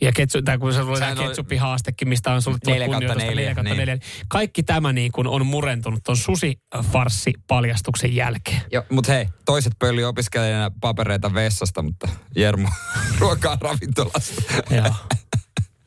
[0.00, 3.30] Ja ketsu, tää, kun se oli Sehän tämä ketsupihaastekin, mistä on tullut Neljä kautta kunnioitusta
[3.30, 3.86] neljä, 4 kautta niin.
[3.86, 3.98] 4.
[4.28, 8.62] Kaikki tämä niin kuin on murentunut ton susifarssi paljastuksen jälkeen.
[8.72, 12.68] Joo, mut hei, toiset pölli opiskelijana papereita vessasta, mutta Jermu
[13.18, 14.42] ruokaa ravintolasta.
[14.70, 14.94] Joo.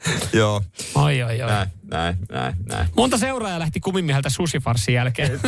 [0.34, 0.64] Joo,
[0.96, 1.50] Oi, oi, oi.
[1.50, 2.88] näin, näin, näin, näin.
[2.98, 5.40] Monta seuraajaa lähti kumimieheltä susifarssin jälkeen.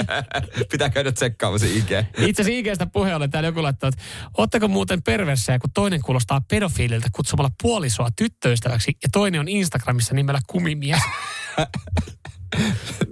[0.72, 1.90] Pitää käydä tsekkaamassa IG.
[2.18, 4.02] Itse asiassa IGstä puheen ollen täällä joku laittaa, että
[4.38, 10.40] ootteko muuten perversejä, kun toinen kuulostaa pedofiililtä kutsumalla puolisoa tyttöystäväksi ja toinen on Instagramissa nimellä
[10.46, 11.00] kumimies.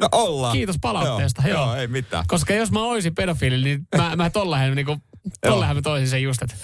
[0.00, 0.53] No ollaan.
[0.53, 1.42] Kiitos palautteesta.
[1.46, 1.66] Joo, Joo.
[1.66, 2.24] joo, ei mitään.
[2.29, 4.96] Koska jos mä oisin pedofiili, niin mä, mä tollahan niinku,
[5.40, 6.55] tollahan mä toisin sen just, että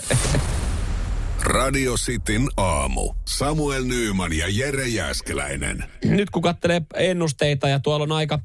[1.47, 3.13] Radio Cityn aamu.
[3.25, 5.85] Samuel Nyyman ja Jere Jäskeläinen.
[6.05, 8.39] nyt kun katselee ennusteita ja tuolla on aika,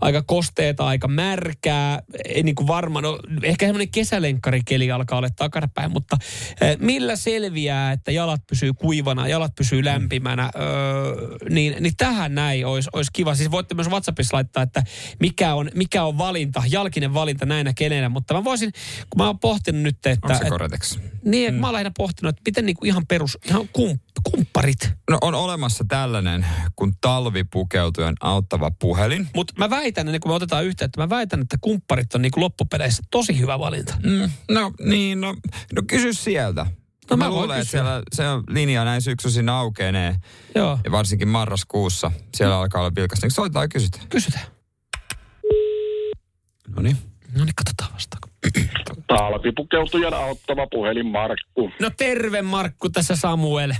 [0.00, 5.92] aika kosteeta, aika märkää, ei niin kuin varma, no ehkä semmoinen kesälenkkarikeli alkaa olla takanapäin,
[5.92, 6.16] mutta
[6.60, 12.66] eh, millä selviää, että jalat pysyy kuivana, jalat pysyy lämpimänä, öö, niin, niin tähän näin
[12.66, 13.34] olisi, olisi kiva.
[13.34, 14.82] Siis voitte myös WhatsAppissa laittaa, että
[15.20, 18.72] mikä on, mikä on valinta, jalkinen valinta näinä kelenä, mutta mä voisin,
[19.10, 20.32] kun mä oon pohtinut nyt, että...
[20.32, 21.60] Onko se et, niin, mm.
[21.60, 24.90] mä oon lähinnä pohtinut, miten niin kuin ihan perus, ihan kump, kumpparit.
[25.10, 29.28] No on olemassa tällainen kuin talvipukeutujan auttava puhelin.
[29.34, 33.02] Mutta mä väitän, ennen kuin me otetaan yhteyttä, mä väitän, että kumpparit on niinku loppupeleissä
[33.10, 33.94] tosi hyvä valinta.
[34.02, 35.34] Mm, no niin, no,
[35.74, 36.66] no kysy sieltä.
[37.10, 40.16] No mä, mä luulen, että siellä se on linja näin syksyisin aukenee.
[40.54, 43.26] Joo, Ja varsinkin marraskuussa siellä alkaa olla vilkasta.
[43.26, 44.06] Niin soitetaan ja kysytään.
[44.08, 44.44] kysytään.
[46.76, 46.96] No niin.
[47.38, 48.28] No niin, katsotaan vastaako.
[49.16, 51.70] Talvipukeutujan auttava puhelin Markku.
[51.80, 53.72] No terve Markku, tässä Samuel.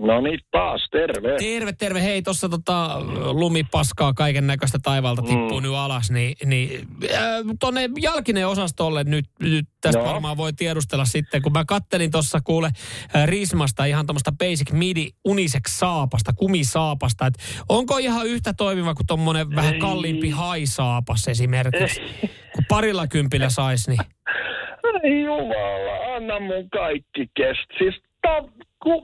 [0.00, 1.36] No niin, taas terve.
[1.38, 2.02] Terve, terve.
[2.02, 3.00] Hei, tuossa tota,
[3.32, 5.62] lumipaskaa kaiken näköistä taivaalta tippuu mm.
[5.62, 7.20] nyt alas, niin, niin äh,
[7.60, 10.08] tonne jalkinen osastolle nyt, nyt tästä Joo.
[10.08, 12.70] varmaan voi tiedustella sitten, kun mä kattelin tuossa kuule
[13.16, 19.06] äh, Rismasta ihan tuommoista basic midi unisex saapasta, kumisaapasta, että onko ihan yhtä toimiva kuin
[19.06, 22.00] tommonen vähän kalliimpi haisaapas esimerkiksi,
[22.54, 24.00] kun parilla kympillä saisi, niin
[25.24, 27.68] Jumala, anna mun kaikki kest.
[27.78, 28.42] Siis ta,
[28.82, 29.02] ku,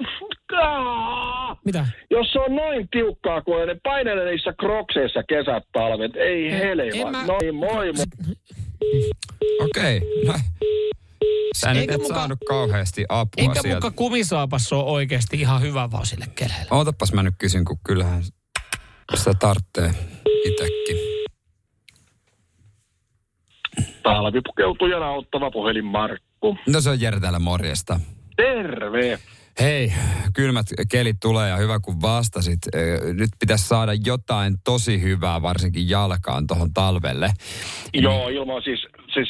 [1.65, 1.87] mitä?
[2.11, 7.11] jos se on noin tiukkaa, kun ne painelee niissä krokseissa kesät, talvet, ei En helva.
[7.11, 8.05] mä- No niin, moi, moi.
[9.65, 10.01] Okei.
[10.27, 10.35] No.
[11.57, 13.77] Sä nyt Eikä et muka- saanut kauheasti apua Eikä sieltä.
[13.87, 16.67] muka kumisaapas ole oikeasti ihan hyvä vaan sille keleille.
[16.71, 18.23] Ootapas mä nyt kysyn, kun kyllähän
[19.15, 19.91] sitä tarvitsee
[20.45, 21.16] itekin.
[24.07, 26.59] Talvipukeutujan auttava puhelin Markku.
[26.67, 28.01] No se on Jere täällä morjesta.
[28.37, 29.19] Terve.
[29.61, 29.93] Hei,
[30.35, 32.59] kylmät kelit tulee ja hyvä kun vastasit.
[33.13, 37.31] Nyt pitäisi saada jotain tosi hyvää, varsinkin jalkaan tuohon talvelle.
[37.95, 39.29] Joo, ilman siis, siis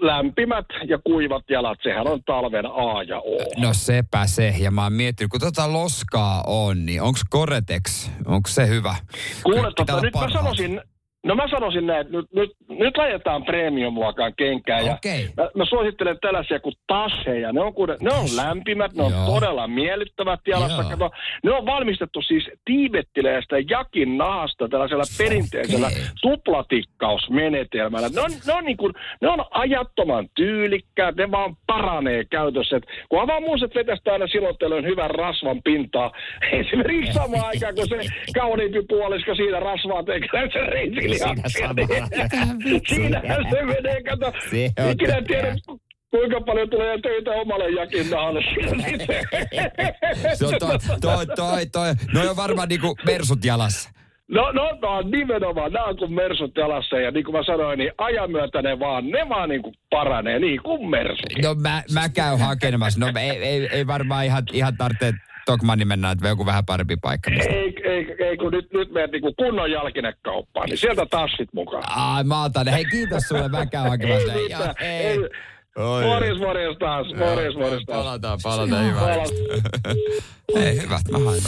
[0.00, 3.36] lämpimät ja kuivat jalat, sehän on talven A ja O.
[3.56, 4.54] No sepä se.
[4.58, 8.94] Ja mä oon miettinyt, kun tota loskaa on, niin onks Koretex, onko se hyvä?
[9.42, 10.80] Kuule, tota, nyt mä sanoisin,
[11.26, 14.80] no mä sanoisin näin, että nyt, nyt, nyt laitetaan premium-luokan kenkää.
[14.80, 15.28] Ja Okei.
[15.36, 17.52] mä, mä, suosittelen tällaisia kuin tasseja.
[17.52, 19.26] Ne on, kuule, ne on lämpimät, ne on Joo.
[19.26, 20.84] todella miellyttävät jalassa.
[20.84, 21.10] Kato,
[21.44, 25.90] ne on valmistettu siis tiibettiläistä jakin nahasta tällaisella perinteisellä
[26.22, 28.08] tuplatikkausmenetelmällä.
[28.08, 32.76] Ne on, ne on, niin kuin, ne on ajattoman tyylikkäät, ne vaan paranee käytössä.
[32.76, 36.12] Et kun avaamuuset vetästää aina silloin tällöin hyvän rasvan pintaa,
[36.60, 37.98] esimerkiksi samaan aikaan, kun se
[38.34, 40.60] kauniimpi puolisko siinä rasvaa tekee se
[42.88, 44.32] Siinähän se menee, kato.
[44.50, 45.54] Se on Ikinä tiedä,
[46.10, 48.40] kuinka paljon tulee töitä omalle jakin nahalle.
[50.34, 51.94] Se on toi, toi, toi, toi.
[52.14, 53.90] No on varmaan niinku mersut jalassa.
[54.28, 57.92] No, no, no nimenomaan, nämä on kuin mersut jalassa ja niin kuin mä sanoin, niin
[57.98, 61.26] ajan myötä ne vaan, ne vaan niin kuin paranee, niin kuin mersut.
[61.42, 63.00] No mä, mä käyn hakemassa.
[63.00, 65.12] No ei, ei, ei varmaan ihan, ihan tarvitse
[65.46, 67.30] Tokmanni mennä, että joku vähän parempi paikka.
[67.30, 71.84] mistä- Ei, ei, ei kun nyt, nyt menet niin kunnon jalkinekauppaan, niin sieltä tassit mukaan.
[71.96, 72.68] Ai mä otan.
[72.68, 74.32] Hei kiitos sulle, mä käyn hakemassa.
[74.32, 75.06] Ei Ja, mitään, ei.
[75.06, 75.18] ei.
[75.76, 76.02] Oi.
[76.04, 77.98] Morjes, morjes taas, morjes, morjes taas.
[78.04, 78.86] Palataan, palataan.
[78.86, 79.00] Hyvä.
[79.00, 79.82] Palat-
[80.64, 81.42] Ei, hyvä, mä haen.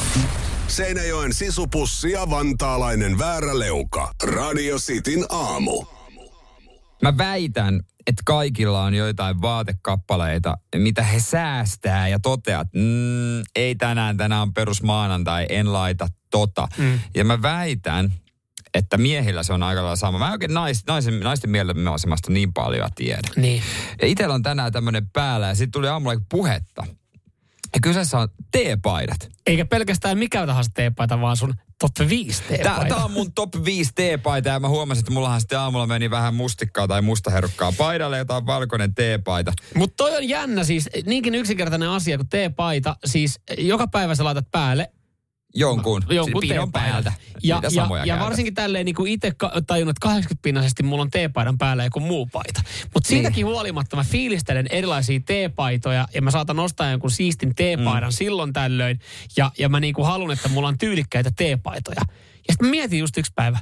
[0.67, 4.11] Seinäjoen sisupussi ja vantaalainen vääräleuka.
[4.25, 5.85] Radio Cityn aamu.
[7.03, 14.17] Mä väitän, että kaikilla on joitain vaatekappaleita, mitä he säästää ja toteat, mm, ei tänään,
[14.17, 16.69] tänään on perusmaanantai, en laita tota.
[16.79, 17.01] Mm.
[17.15, 18.13] Ja mä väitän,
[18.75, 20.19] että miehillä se on aika lailla sama.
[20.19, 23.29] Mä en oikein nais, naisen, naisten mieliasemasta niin paljon tiedä.
[23.37, 23.63] Niin.
[24.03, 26.87] Ja itsellä on tänään tämmönen päällä ja sitten tuli aamulla puhetta.
[27.75, 29.29] Ja kyseessä on teepaidat.
[29.47, 32.95] Eikä pelkästään mikä tahansa teepaita, vaan sun top 5 Tää, teepaita.
[32.95, 36.35] tää on mun top 5 teepaita ja mä huomasin, että mullahan sitten aamulla meni vähän
[36.35, 39.53] mustikkaa tai mustaherukkaa paidalle, jota on valkoinen teepaita.
[39.75, 42.97] Mutta toi on jännä siis, niinkin yksinkertainen asia kuin teepaita.
[43.05, 44.93] Siis joka päivä sä laitat päälle
[45.55, 47.13] Jonkun, jonkun pidon päältä.
[47.43, 49.33] Ja, ja, ja varsinkin tälleen niin kuin itse
[49.67, 52.63] tajunnut, että 80 pinnaisesti mulla on teepaidan päällä joku muu paita.
[52.95, 53.47] Mutta siitäkin Niin.
[53.47, 58.17] huolimatta mä fiilistelen erilaisia teepaitoja ja mä saatan ostaa jonkun siistin teepaidan mm.
[58.17, 59.01] silloin tällöin.
[59.37, 62.01] Ja, ja mä niin kuin haluan, että mulla on tyylikkäitä teepaitoja.
[62.49, 63.59] Ja sitten mietin just yksi päivä,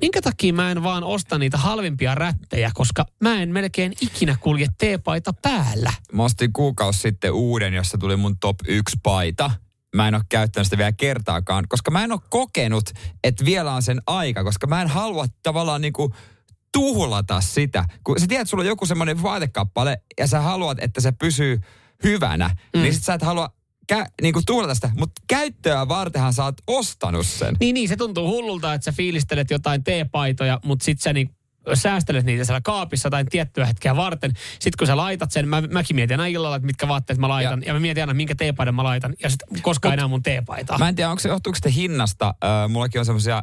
[0.00, 4.66] minkä takia mä en vaan osta niitä halvimpia rättejä, koska mä en melkein ikinä kulje
[4.78, 5.92] teepaita päällä.
[6.12, 9.50] Mä ostin kuukausi sitten uuden, jossa tuli mun top 1 paita.
[9.96, 12.90] Mä en ole käyttänyt sitä vielä kertaakaan, koska mä en ole kokenut,
[13.24, 16.14] että vielä on sen aika, koska mä en halua tavallaan niinku
[16.72, 17.84] tuhlata sitä.
[18.04, 21.60] Kun sä tiedät, että sulla on joku semmoinen vaatekappale ja sä haluat, että se pysyy
[22.04, 22.82] hyvänä, mm.
[22.82, 23.48] niin sit sä et halua
[23.92, 27.56] kä- niinku tuhlata sitä, mutta käyttöä vartenhan sä oot ostanut sen.
[27.60, 31.30] Niin, niin, se tuntuu hullulta, että sä fiilistelet jotain teepaitoja, mutta sit sä niin
[31.74, 34.32] säästelet niitä siellä kaapissa tai tiettyä hetkeä varten.
[34.52, 37.62] Sitten kun sä laitat sen, mä, mäkin mietin aina illalla, että mitkä vaatteet mä laitan.
[37.62, 39.14] Ja, ja mä mietin aina, minkä teepaidan mä laitan.
[39.22, 40.78] Ja sitten koskaan enää mun teepaitaa.
[40.78, 42.34] Mä en tiedä, onko se, johtuuko se hinnasta.
[42.44, 43.42] Äh, mullakin on semmoisia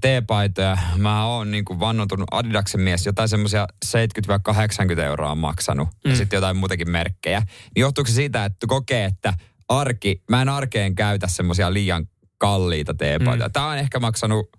[0.00, 0.78] teepaitoja.
[0.96, 3.06] Mä oon niin kuin vannotunut Adidaksen mies.
[3.06, 5.88] Jotain semmoisia 70-80 euroa on maksanut.
[6.04, 6.10] Mm.
[6.10, 7.40] Ja sitten jotain muutakin merkkejä.
[7.40, 9.34] Niin johtuuko se siitä, että kokee, että
[9.68, 13.48] arki, mä en arkeen käytä semmoisia liian kalliita teepaitoja.
[13.48, 13.52] Mm.
[13.52, 14.50] Tää on ehkä maksanut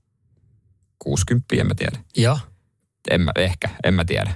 [0.99, 1.97] 60, en mä tiedä.
[2.17, 2.39] Joo.
[3.09, 4.33] En mä, ehkä, en mä tiedä.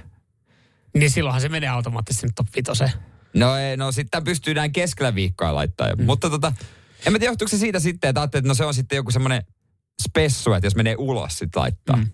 [0.94, 2.90] Niin silloinhan se menee automaattisesti nyt top vitoseen.
[3.34, 5.94] No, ei, no sitten pystyy näin keskellä viikkoa laittaa.
[5.96, 6.04] Mm.
[6.04, 6.52] Mutta tota,
[7.06, 9.42] en mä tiedä, johtuuko se siitä sitten, että että no se on sitten joku semmoinen
[10.02, 11.96] spessu, että jos menee ulos sitten laittaa.
[11.96, 12.08] Mm.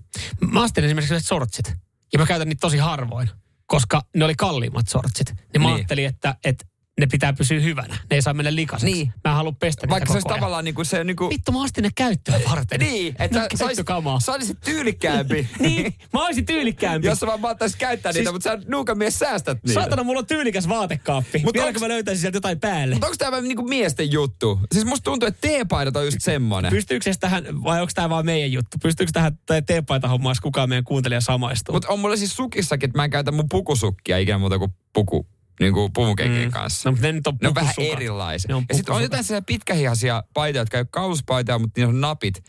[0.52, 1.74] Mä astin esimerkiksi sellaiset sortsit.
[2.12, 3.30] Ja mä käytän niitä tosi harvoin,
[3.66, 5.28] koska ne oli kalliimmat sortsit.
[5.36, 5.74] Niin mä Niin.
[5.74, 6.64] ajattelin, että, että
[7.00, 7.94] ne pitää pysyä hyvänä.
[7.94, 8.94] Ne ei saa mennä likaiseksi.
[8.94, 9.12] Niin.
[9.24, 11.52] Mä en halua pestä Vaikka niitä se olisi tavallaan niin kuin se niin kuin, Vittu,
[11.52, 12.80] mä astin ne käyttöön varten.
[12.80, 13.86] Niin, että No, sä olisit,
[14.24, 15.48] sä olisit tyylikkäämpi.
[15.60, 17.06] niin, mä olisin tyylikkäämpi.
[17.06, 19.80] jos sä vaan malttaisit käyttää niitä, Siis- mutta sä nuukan mies säästät niitä.
[19.80, 21.38] Saatana, mulla on tyylikäs vaatekaappi.
[21.44, 22.94] Mut Vieläkö onks- mä löytäisin sieltä jotain päälle?
[22.94, 24.60] Mutta onko tämä niinku miesten juttu?
[24.72, 26.70] Siis musta tuntuu, että teepaidat on just semmonen.
[26.70, 28.76] Pystyykö se tähän, vai onko tämä vaan meidän juttu?
[28.82, 31.72] Pystyykö tähän tai teepaita hommaan, jos kukaan meidän kuuntelija samaistuu?
[31.72, 35.26] Mutta on mulla siis sukissakin, että mä en käytä mun pukusukkia ikään muuta kuin puku,
[35.60, 36.88] niin kuin pumukenkien kanssa.
[36.88, 38.48] No, mutta ne nyt on Ne on vähän erilaisia.
[38.48, 41.90] Ne on ja sitten on jotain sellaisia pitkähihaisia paitoja, jotka ei ole kauluspaitoja, mutta niillä
[41.90, 42.44] on napit.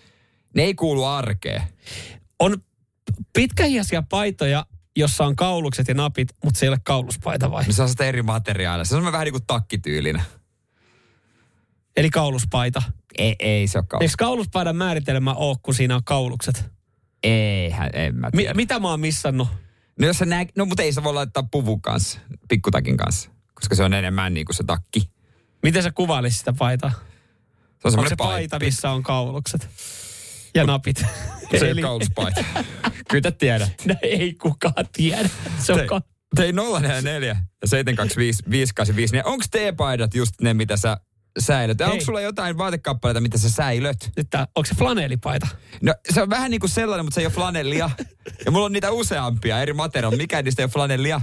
[0.56, 1.62] Ne ei kuulu arkeen.
[2.40, 2.58] On
[3.34, 4.66] pitkähiaisia paitoja,
[4.96, 7.64] jossa on kaulukset ja napit, mutta se ei ole kauluspaita vai?
[7.66, 8.86] Ne saa sitä eri materiaalia.
[8.86, 10.22] Se on vähän niin kuin takkityylinen.
[11.98, 12.82] Eli kauluspaita.
[13.18, 14.04] Ei, ei se ole kaulus.
[14.04, 16.66] Eikö kauluspaidan määritelmä ole, kun siinä on kaulukset?
[17.24, 18.54] Eihän, en mä Mi- tiedä.
[18.54, 19.48] mitä mä oon missannut?
[20.00, 23.84] No jos näe, no mutta ei se voi laittaa puvun kanssa, pikkutakin kanssa, koska se
[23.84, 25.10] on enemmän niin kuin se takki.
[25.64, 26.92] Miten sä kuvailisit sitä paitaa?
[27.80, 29.70] Se on Onko se paita, paita, missä on kaulukset?
[30.56, 30.98] Ja napit.
[31.60, 32.44] Se ei ole kauluspaita.
[33.10, 33.72] Kyllä te tiedät.
[33.86, 35.30] No ei kukaan tiedä.
[35.60, 36.02] Se on, ka-
[36.36, 37.28] Tein 044
[37.62, 39.14] ja 725 585.
[39.14, 40.98] Niin onko teepaidat just ne, mitä sä
[41.40, 41.82] säilöt?
[41.82, 44.12] Onko sulla jotain vaatekappaleita, mitä sä säilöt?
[44.18, 45.48] Nyt tää, onko se flanelipaita?
[45.82, 47.90] No se on vähän niin kuin sellainen, mutta se ei ole flanellia.
[48.46, 50.18] Ja mulla on niitä useampia eri materiaaleja.
[50.18, 51.22] Mikä niistä ei ole flanellia?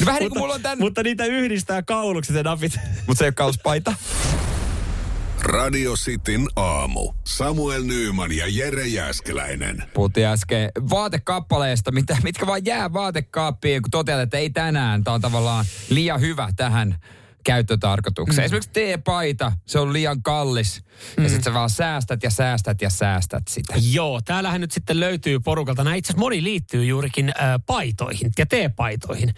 [0.00, 0.78] No vähän niin kuin mulla on tän...
[0.78, 2.72] Mutta niitä yhdistää kaulukset ja napit.
[3.06, 3.94] Mutta se ei ole kauspaita.
[5.42, 7.12] Radio Cityn aamu.
[7.24, 9.82] Samuel Nyyman ja Jere Jäskeläinen.
[9.94, 15.04] Puhuttiin äsken vaatekappaleesta, mitä, mitkä vaan jää vaatekaappiin, kun toteat, että ei tänään.
[15.04, 16.96] Tämä on tavallaan liian hyvä tähän
[17.46, 18.42] käyttötarkoitukseen.
[18.42, 18.44] Mm.
[18.44, 20.82] Esimerkiksi teepaita, se on liian kallis.
[21.16, 21.22] Mm.
[21.22, 23.74] Ja sitten sä vaan säästät ja säästät ja säästät sitä.
[23.92, 25.84] Joo, täällähän nyt sitten löytyy porukalta.
[25.84, 27.34] Nämä itse asiassa moni liittyy juurikin äh,
[27.66, 29.28] paitoihin ja teepaitoihin.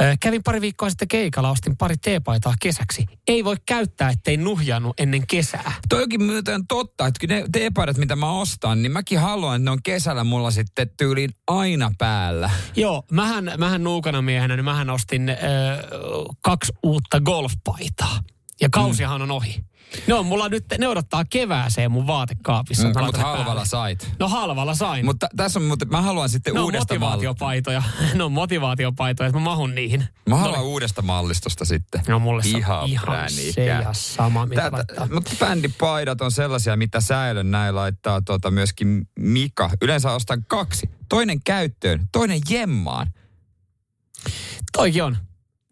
[0.00, 3.06] Äh, kävin pari viikkoa sitten keikalla, ostin pari teepaitaa kesäksi.
[3.28, 5.72] Ei voi käyttää, ettei nuhjannut ennen kesää.
[5.88, 9.70] Toi onkin myöten totta, että ne teepaidat, mitä mä ostan, niin mäkin haluan, että ne
[9.70, 12.50] on kesällä mulla sitten tyyliin aina päällä.
[12.76, 15.36] Joo, mähän, mähän nuukana miehenä, niin mähän ostin äh,
[16.42, 18.20] kaksi uutta golfpaitaa.
[18.60, 19.64] Ja kausihan on ohi.
[20.06, 22.88] Ne on mulla nyt, ne odottaa kevääseen mun vaatekaapissa.
[22.88, 23.66] Mm, Mä mutta halvalla päälle.
[23.66, 24.10] sait.
[24.18, 25.04] No halvalla sain.
[25.04, 27.06] Mutta tässä on, mutta mä haluan sitten ne on uudesta mallista.
[27.06, 27.82] motivaatiopaitoja.
[28.14, 30.04] ne on motivaatiopaitoja, että mä mahun niihin.
[30.28, 32.00] Mä haluan uudesta mallistosta sitten.
[32.08, 33.52] No mulle se on ihan, ihan prääniikää.
[33.52, 35.08] se ja sama, mitä Tätä, laittaa.
[35.14, 39.70] mutta bändipaidat on sellaisia, mitä säilön näin laittaa tuota myöskin Mika.
[39.82, 40.90] Yleensä ostan kaksi.
[41.08, 43.12] Toinen käyttöön, toinen jemmaan.
[44.72, 45.16] Toikin on.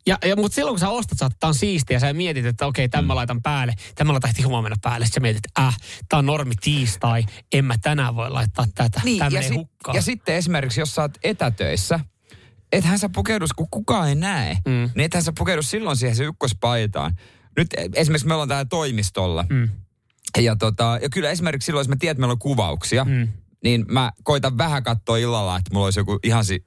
[0.08, 2.46] Ja, ja, mutta silloin kun sä ostat, sä oot, tää on siistiä, ja sä mietit,
[2.46, 5.06] että okei, tämän mä laitan päälle, tämän mä laitan heti huomenna päälle.
[5.06, 5.76] Sitten sä mietit, että äh,
[6.08, 9.00] tää on normi tiistai, en mä tänään voi laittaa tätä.
[9.04, 9.94] Niin, Tämä ja, menee hukkaan.
[9.94, 12.00] ja sitten esimerkiksi, jos sä oot etätöissä,
[12.72, 14.72] ethän sä pukeudu, kun kukaan ei näe, Mm.
[14.72, 14.90] mm.
[14.94, 17.14] niin ethän sä pukeudu silloin siihen se ykköspaitaan.
[17.56, 19.44] Nyt e- esimerkiksi me ollaan täällä toimistolla.
[19.50, 19.68] Mm.
[20.38, 23.10] Ja, tota, ja kyllä esimerkiksi silloin, jos mä tiedän, että meillä on kuvauksia, Mm.
[23.10, 23.28] mm.
[23.64, 26.62] niin mä koitan vähän katsoa illalla, että mulla olisi joku ihan si,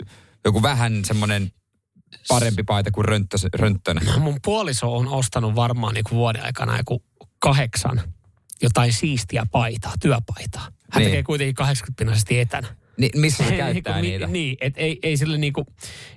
[0.45, 1.51] joku vähän semmoinen
[2.27, 4.19] parempi paita kuin rönttö, rönttönen.
[4.19, 7.03] Mun puoliso on ostanut varmaan niin vuoden aikana joku
[7.39, 8.01] kahdeksan
[8.61, 10.61] jotain siistiä paitaa, työpaitaa.
[10.61, 10.71] Hän
[11.01, 11.05] Niin.
[11.05, 12.75] tekee kuitenkin 80 etänä.
[12.97, 14.27] Ni, missä se Ei käyttää niinku, niitä?
[14.27, 15.65] Niin, et ei, ei sille niinku,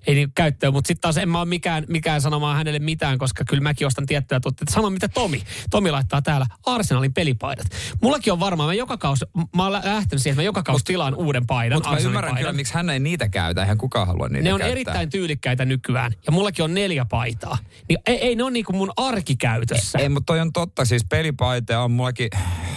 [0.06, 3.44] ei niinku käyttöä, mutta sitten taas en mä ole mikään, mikään sanomaan hänelle mitään, koska
[3.48, 4.72] kyllä mäkin ostan tiettyjä tuotteita.
[4.72, 5.42] Sama mitä Tomi.
[5.70, 7.66] Tomi laittaa täällä Arsenalin pelipaidat.
[8.02, 9.24] Mullakin on varmaan, mä joka kausi,
[9.56, 12.34] mä oon lähtenyt siihen, että mä joka kausi tilaan uuden paidan, Mutta mä ymmärrän kyllä,
[12.46, 12.56] paidan.
[12.56, 13.60] miksi hän ei niitä käytä.
[13.60, 14.72] Eihän kukaan halua niitä Ne on käyttää.
[14.72, 16.12] erittäin tyylikkäitä nykyään.
[16.26, 17.58] Ja mullakin on neljä paitaa.
[17.88, 19.98] Niin ei, ei ne ole niinku mun arkikäytössä.
[19.98, 20.84] Ei, mutta toi on totta.
[20.84, 22.28] Siis pelipaita on mullakin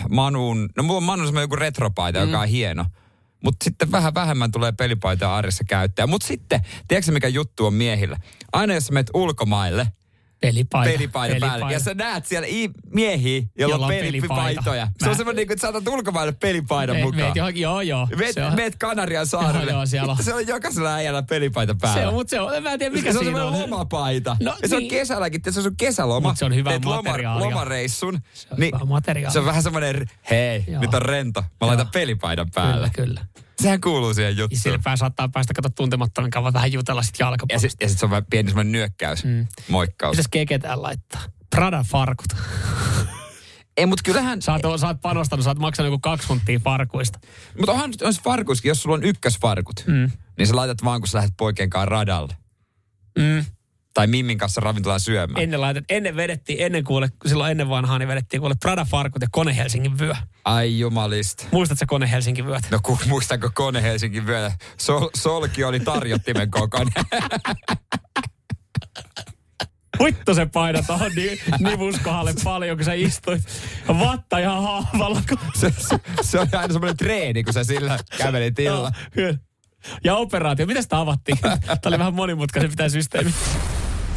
[0.09, 2.25] Manuun, no mulla on semmoinen joku retropaita, mm.
[2.25, 2.85] joka on hieno.
[3.43, 6.07] Mutta sitten vähän vähemmän tulee pelipaitaa arjessa käyttää.
[6.07, 8.17] Mutta sitten, tiedätkö mikä juttu on miehillä?
[8.53, 9.87] Aina jos menet ulkomaille,
[10.41, 10.91] Pelipaita.
[10.91, 11.73] pelipaita, päälle.
[11.73, 14.43] Ja sä näet siellä i- miehiä, joilla Jolla on on pelipaitoja.
[14.43, 14.91] pelipaita.
[14.99, 17.21] Se on Mä- semmoinen, niin kuin, että sä otat ulkomaille pelipaidan Me- mukaan.
[17.23, 18.07] meet johonkin- joo, joo.
[18.17, 19.71] Meet, Se on- meet Kanarian saarelle.
[19.71, 20.23] Joo, joo, siellä on.
[20.23, 22.01] Se on jokaisella äijällä pelipaita päällä.
[22.01, 23.71] Se on, mutta se on, mä en tiedä mikä se on siinä semmoinen on.
[23.71, 24.37] lomapaita.
[24.41, 24.89] No, ja se on niin.
[24.89, 26.29] kesälläkin, se on sun kesäloma.
[26.29, 27.39] Mut se on hyvää Teet materiaalia.
[27.45, 28.19] Loma, lomareissun.
[28.33, 29.31] Se on hyvää materiaalia.
[29.33, 30.81] Se on vähän semmoinen, hei, Joo.
[30.81, 31.41] nyt on rento.
[31.61, 32.89] Mä laitan pelipaidan päälle.
[32.95, 33.25] Kyllä, kyllä.
[33.61, 34.61] Sehän kuuluu siihen Ja juttuun.
[34.61, 37.69] sillä pää saattaa päästä kato tuntemattoman kanssa vähän jutella sit Ja jalkapallosta.
[37.69, 39.47] sitten sit se on vähän pieni semmoinen nyökkäys, mm.
[39.69, 40.11] moikkaus.
[40.17, 41.21] Mitäs keketään laittaa?
[41.55, 42.37] Prada-farkut.
[43.77, 47.19] Ei, mutta kyllähän, Sä oot, sä oot panostanut, sä oot maksanut joku kaksi hunttia farkuista.
[47.57, 50.11] mutta onhan on se farkuskin, jos sulla on ykkösfarkut, mm.
[50.37, 52.35] niin sä laitat vaan, kun sä lähdet poikien kanssa radalle.
[53.17, 53.45] Mm.
[53.97, 55.43] Tai Mimmin kanssa ravintolaan syömään.
[55.43, 59.55] Ennen, laitet, ennen vedettiin, ennen kuule, silloin ennen vanhaa, niin vedettiin kuule Prada-farkut ja Kone
[59.57, 60.13] Helsingin vyö.
[60.45, 61.45] Ai jumalista.
[61.51, 62.63] Muistatko Kone Helsingin vyöt?
[62.71, 64.51] No ku, muistanko Kone Helsingin vyöllä?
[64.77, 66.93] Sol, solki oli tarjottimen kokoinen.
[70.03, 73.41] Vittu se paino tohon ni, nivuskohalle paljon, kun sä istuit.
[73.87, 75.21] Vatta ihan haavalla.
[75.29, 78.91] kun- se, se, se oli aina semmoinen treeni, kun sä sillä kävelit illalla.
[79.11, 79.37] Kyllä.
[80.03, 81.37] Ja operaatio, miten sitä avattiin?
[81.41, 83.33] Tämä oli vähän monimutkaisen pitää systeemi.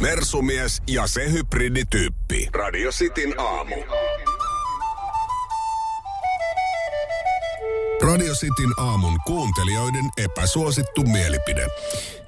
[0.01, 2.49] Mersumies ja se hybridityyppi.
[2.53, 3.75] Radio Cityn aamu.
[8.03, 11.67] Radio Cityn aamun kuuntelijoiden epäsuosittu mielipide.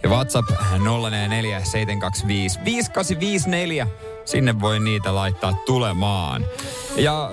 [0.03, 3.87] Ja WhatsApp 044 725 5854.
[4.25, 6.45] Sinne voi niitä laittaa tulemaan.
[6.95, 7.31] Ja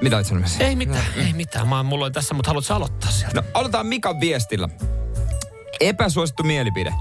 [0.00, 0.64] mitä olet sanomassa?
[0.64, 1.68] Ei mitään, ei mitään.
[1.68, 3.40] Mä, mulla on tässä, mutta haluatko aloittaa sieltä?
[3.40, 4.68] No aloitetaan Mikan viestillä.
[5.80, 6.94] Epäsuosittu mielipide.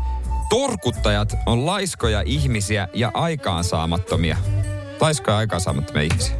[0.51, 4.37] Torkuttajat on laiskoja ihmisiä ja aikaansaamattomia.
[5.01, 6.35] Laiskoja ja aikaansaamattomia ihmisiä.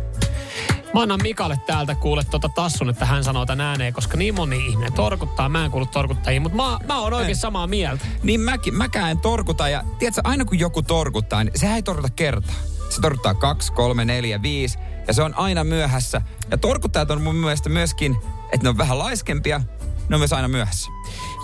[0.94, 4.68] Mä annan Mikalle täältä kuule tuota tassun, että hän sanoo tämän ääneen, koska niin moni
[4.68, 5.50] ihminen torkuttaa.
[5.50, 8.06] Mä en kuulu torkuttajiin, mutta mä, mä oon oikein samaa mieltä.
[8.24, 12.10] Niin mäkin, mäkään en torkuta ja tiedätkö, aina kun joku torkuttaa, niin sehän ei torkuta
[12.16, 12.56] kertaa.
[12.90, 16.22] Se torkuttaa kaksi, kolme, neljä, viisi ja se on aina myöhässä.
[16.52, 19.62] Ja torkuttajat on mun mielestä myöskin, että ne on vähän laiskempia,
[20.10, 20.92] ne on myös aina myöhässä.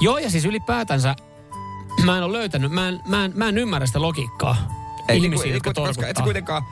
[0.01, 1.15] Joo, ja siis ylipäätänsä
[2.05, 4.57] Mä en ole löytänyt, mä en, mä en, mä en ymmärrä sitä logiikkaa.
[5.07, 6.63] Ei, Ihmisiä, niinku- jotka koska et sä kuitenkaan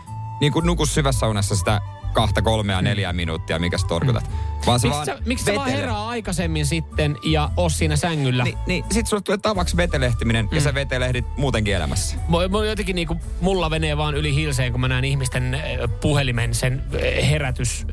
[0.42, 1.82] niin kuin nuku syvässä unessa sitä
[2.14, 4.30] kahta, kolmea, neljää minuuttia, mikä sä torkutat.
[4.68, 8.44] Vaan sä Miksi vaan sä, miksi sä vaan herää aikaisemmin sitten ja oo siinä sängyllä?
[8.44, 10.56] Niin, niin sit sulle tulee tavaksi vetelehtiminen Mm.
[10.56, 12.16] ja sä vetelehdit muutenkin elämässä.
[12.28, 15.62] Moi, moi jotenkin niinku, mulla menee vaan yli hilseen, kun mä näen ihmisten äh,
[16.02, 17.88] puhelimen sen äh, herätys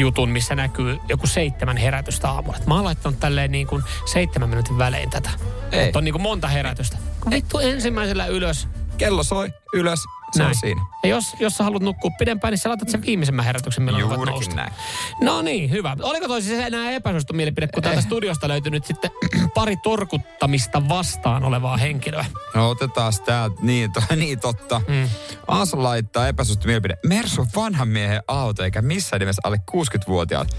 [0.00, 2.58] jutun, missä näkyy joku seitsemän herätystä aamulla.
[2.66, 3.82] Mä oon laittanut tälleen niin kuin
[4.12, 5.30] seitsemän minuutin välein tätä.
[5.72, 5.80] Ei.
[5.80, 6.98] Että on niin kuin monta herätystä.
[7.30, 8.68] Vittu ensimmäisellä ylös.
[8.98, 10.80] Kello soi, ylös, se on siinä.
[11.02, 14.16] Ja jos, jos sä haluat nukkua pidempään, niin sä laitat sen viimeisemmän herätyksen, milloin voit
[14.16, 14.54] Juurikin nousta.
[14.54, 14.72] näin.
[15.20, 15.96] No niin, hyvä.
[16.02, 19.10] Oliko toi siis enää epäsuosittu mielipide, kun täältä studiosta löytyy nyt sitten
[19.54, 22.24] pari torkuttamista vastaan olevaa henkilöä?
[22.54, 24.80] No otetaan täältä, niin, to, niin totta.
[24.88, 25.08] Mm.
[25.48, 26.98] Aaso laittaa epäsuosittu mielipide.
[27.06, 30.56] Mersu vanhan miehen auto, eikä missään nimessä alle 60-vuotiaat.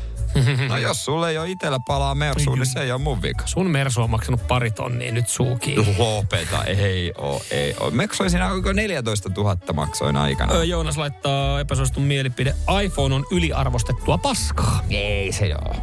[0.69, 3.47] No jos sulle ei ole itsellä palaa Mersuun, niin se ei ole mun vika.
[3.47, 5.95] Sun Mersu on maksanut pari tonnia nyt suukiin.
[5.97, 7.91] Lopeta, ei oo, ei oo.
[7.91, 10.53] Maksoi siinä oliko 14 000 maksoin aikana.
[10.53, 12.55] Ö, Joonas laittaa epäsuositun mielipide.
[12.83, 14.83] iPhone on yliarvostettua paskaa.
[14.89, 15.75] Ei se joo.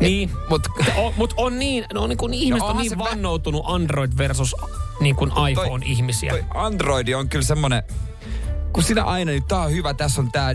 [0.00, 0.62] Niin, Mut,
[0.96, 4.56] o, mut on niin, no niin kuin ihmiset No on niin vannoutunut Android versus
[5.00, 6.30] niin kuin iPhone-ihmisiä.
[6.30, 7.82] toi Android on kyllä semmonen,
[8.74, 10.54] kun sinä aina, niin tää on hyvä, tässä on tää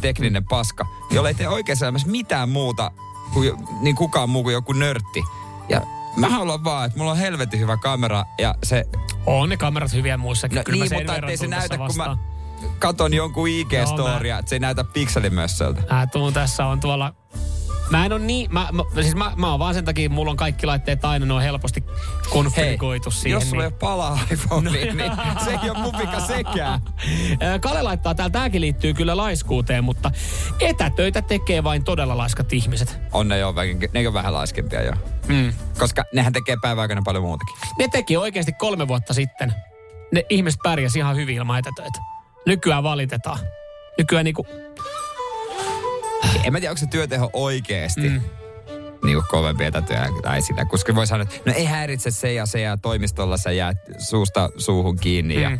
[0.00, 2.90] tekninen paska, jolla ei tee oikeassa elämässä mitään muuta
[3.32, 5.22] kuin niin kukaan muu kuin joku nörtti.
[5.68, 5.80] Ja
[6.16, 8.84] mä haluan vaan, että mulla on helvetin hyvä kamera ja se,
[9.26, 10.56] On ne kamerat hyviä muissakin.
[10.56, 12.18] no, Kyllä mä niin, sen mutta ettei se näytä, tässä kun mä vastaan.
[12.78, 15.82] katon jonkun IG-storia, että se ei näytä pikselimössöltä.
[15.90, 17.14] Mä tuun tässä on tuolla...
[17.90, 18.52] Mä en on niin...
[18.52, 21.42] Mä, mä, siis mä, mä oon vaan sen takia, mulla on kaikki laitteet aina noin
[21.42, 21.84] helposti
[22.30, 23.30] konfiguoitu siihen.
[23.30, 23.78] jos sulla ei niin.
[23.78, 25.12] palaa iPhone, niin, niin
[25.44, 26.80] se ei ole mun vika sekään.
[27.60, 30.10] Kale laittaa täällä, tääkin liittyy kyllä laiskuuteen, mutta
[30.60, 33.00] etätöitä tekee vain todella laiskat ihmiset.
[33.12, 34.92] On ne jo vähän, ne on vähän laiskempia jo.
[35.28, 35.52] Mm.
[35.78, 37.56] Koska nehän tekee päiväaikana paljon muutakin.
[37.78, 39.54] Ne teki oikeasti kolme vuotta sitten.
[40.12, 41.98] Ne ihmiset pärjäs ihan hyvin ilman etätöitä.
[42.46, 43.38] Nykyään valitetaan.
[43.98, 44.46] Nykyään niinku...
[46.44, 48.20] En mä tiedä, onko se työteho oikeesti mm.
[49.04, 50.64] niin kuin kovempi etätyö tai sitä.
[50.64, 54.50] Koska voi sanoa, että no ei häiritse se ja se ja toimistolla sä jäät suusta
[54.56, 55.36] suuhun kiinni.
[55.36, 55.42] Mm.
[55.42, 55.58] Ja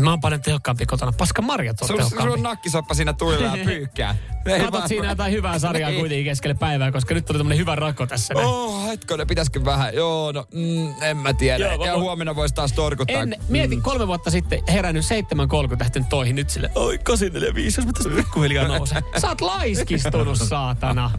[0.00, 1.12] Mä oon paljon tehokkaampi kotona.
[1.12, 2.32] Paska marjat on sun, tehokkaampi.
[2.32, 4.16] on nakkisoppa siinä tuilla ja pyykkää.
[4.64, 5.98] Katot siinä jotain hyvää sarjaa Ei.
[5.98, 8.34] kuitenkin keskelle päivää, koska nyt oli tämmönen hyvä rako tässä.
[8.34, 8.46] näin.
[8.46, 9.94] Oh, hetkonen, pitäisikö vähän?
[9.94, 11.64] Joo, no, mm, en mä tiedä.
[11.64, 13.22] Joo, mä ja huomenna voisi taas torkuttaa.
[13.22, 17.92] En, mieti, kolme vuotta sitten herännyt 7.30 lähtenyt toihin nyt sille, oi 845, jos mä
[17.92, 19.02] tästä pikkuhiljaa nousen.
[19.20, 21.10] Sä oot laiskistunut, saatana.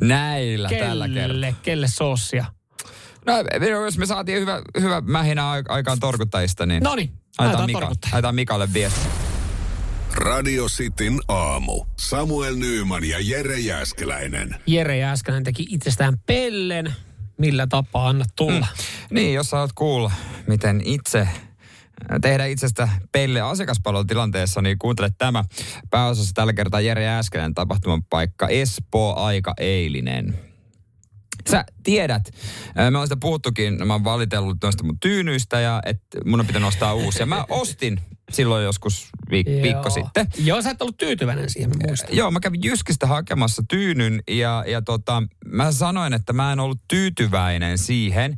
[0.00, 1.28] Näillä tällä kertaa.
[1.28, 2.44] Kelle, kelle soossia?
[3.28, 6.82] No, jos me saatiin hyvä, hyvä mähinä ai- aikaan torkuttajista, niin...
[7.38, 9.08] Ajetaan, aletaan Mika, ajetaan Mikalle viesti.
[10.14, 11.84] Radio Cityn aamu.
[11.96, 14.56] Samuel Nyyman ja Jere Jäskeläinen.
[14.66, 16.94] Jere Jääskänen teki itsestään pellen.
[17.38, 18.66] Millä tapaa anna tulla?
[19.10, 20.12] Niin, jos sä haluat kuulla,
[20.46, 21.28] miten itse
[22.20, 25.44] tehdä itsestä pelle asiakaspalvelutilanteessa, niin kuuntele tämä.
[25.90, 30.38] Pääosassa tällä kertaa Jere Äskeinen tapahtuman paikka Espoo aika eilinen.
[31.50, 32.30] Sä tiedät,
[32.74, 36.46] ää, me on sitä puhuttukin, mä oon valitellut noista mun tyynyistä ja että mun on
[36.46, 37.26] pitänyt ostaa uusia.
[37.26, 40.26] Mä ostin silloin joskus viik- viikko sitten.
[40.38, 42.16] Joo, sä et ollut tyytyväinen siihen, mä muistan.
[42.16, 46.80] Joo, mä kävin Jyskistä hakemassa tyynyn ja, ja tota, mä sanoin, että mä en ollut
[46.88, 48.36] tyytyväinen siihen.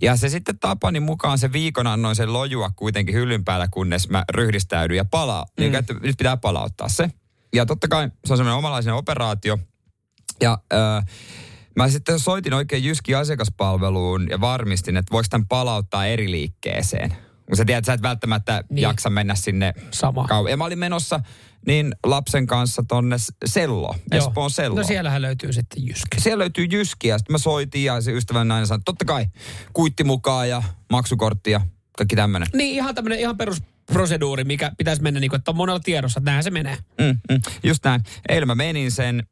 [0.00, 4.24] Ja se sitten tapani mukaan se viikon annoin sen lojua kuitenkin hyllyn päällä, kunnes mä
[4.32, 5.42] ryhdistäydyin ja palaa.
[5.44, 5.62] Mm.
[5.62, 7.10] Niin, että nyt pitää palauttaa se.
[7.54, 9.58] Ja totta kai se on semmoinen omalaisen operaatio.
[10.40, 11.04] Ja äh,
[11.76, 17.16] mä sitten soitin oikein Jyski asiakaspalveluun ja varmistin, että voiko tämän palauttaa eri liikkeeseen.
[17.46, 18.82] Kun sä tiedät, sä et välttämättä Niin.
[18.82, 20.26] jaksa mennä sinne Sama.
[20.30, 21.20] Kau- ja mä olin menossa
[21.66, 24.18] niin lapsen kanssa tonne Sello, Joo.
[24.28, 24.76] Espoon Sello.
[24.76, 26.20] No siellähän löytyy sitten Jyskä.
[26.20, 29.26] Siellä löytyy Jyski ja sitten mä soitin ja se ystävän nainen sanoi, totta kai
[29.72, 30.62] kuitti mukaan ja
[30.92, 31.60] maksukortti ja
[31.98, 32.48] kaikki tämmöinen.
[32.54, 33.36] Niin ihan tämmönen ihan
[33.86, 36.76] perusproseduuri, mikä pitäisi mennä niin kuin, että on monella tiedossa, että näinhän se menee.
[37.00, 38.02] Mm, mm, just näin.
[38.28, 39.22] Eilen mä menin sen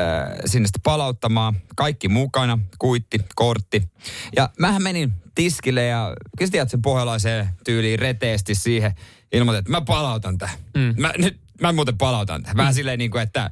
[0.00, 0.06] äh,
[0.44, 1.54] sinne sitten palauttamaan.
[1.76, 3.88] Kaikki mukana, kuitti, kortti.
[4.36, 8.94] Ja mähän menin tiskille ja kyllä sen pohjalaiseen tyyliin reteesti siihen.
[9.32, 10.54] Ilmoitin, että mä palautan tämän.
[10.74, 10.94] Mm.
[10.96, 12.56] Mä, nyt, mä muuten palautan tämän.
[12.56, 13.50] Vähän silleen niin kuin, että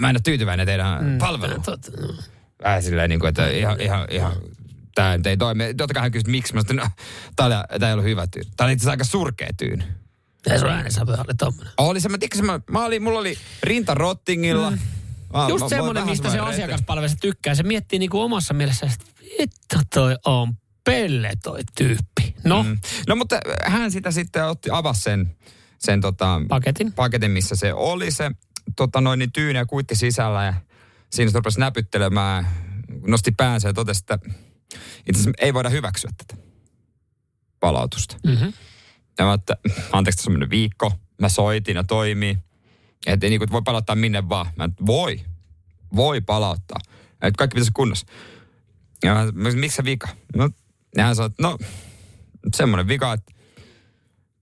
[0.00, 1.18] mä en ole tyytyväinen teidän mm.
[1.18, 1.62] palveluun.
[2.62, 4.32] Vähän silleen niin kuin, että ihan, ihan, ihan
[4.98, 5.74] tämä nyt ei toimi.
[5.74, 6.54] Totta kai hän kysyi, miksi.
[6.54, 6.90] Mä sanoin,
[7.38, 8.50] no, oli, tää ei ollut hyvä tyyny.
[8.56, 9.84] Tää oli itse asiassa aika surkea tyyny.
[10.50, 11.72] Ei sun äänesävy oli tommonen.
[11.78, 14.70] Oli se, mä, tiedätkö, mä, mä olin, mulla oli rinta rottingilla.
[14.70, 14.78] Mm.
[15.32, 17.54] Mä, Just mä- semmonen, mistä se asiakaspalvelussa tykkää.
[17.54, 19.04] Se miettii niinku omassa mielessä, että
[19.40, 22.34] vittu toi on pelle toi tyyppi.
[22.44, 22.62] No.
[22.62, 22.78] Mm.
[23.08, 25.36] No mutta hän sitä sitten otti, avasi sen,
[25.78, 26.92] sen tota, paketin.
[26.92, 28.30] paketin, missä se oli se
[28.76, 30.54] tota, noin niin tyyni ja kuitti sisällä ja
[31.10, 32.48] siinä se rupesi näpyttelemään,
[33.06, 34.18] nosti päänsä ja totesi, että
[35.08, 36.42] itse asiassa ei voida hyväksyä tätä
[37.60, 38.16] palautusta.
[38.26, 38.52] Mm-hmm.
[39.18, 39.56] Ja mä, että,
[39.92, 40.92] anteeksi, tässä on mennyt viikko.
[41.20, 42.38] Mä soitin ja toimii.
[43.06, 44.46] Että niin kuin, voi palauttaa minne vaan.
[44.56, 45.20] Mä, että voi.
[45.96, 46.78] Voi palauttaa.
[47.12, 48.06] Että kaikki pitäisi kunnossa.
[49.02, 50.08] Ja mä, mä miksi se vika?
[50.36, 50.50] No,
[50.96, 51.58] ja hän sanoi, että no,
[52.56, 53.32] semmoinen vika, että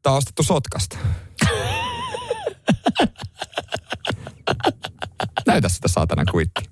[0.02, 0.98] tää on ostettu Sotkasta.
[5.46, 6.70] Näytä sitä saatana kuitti.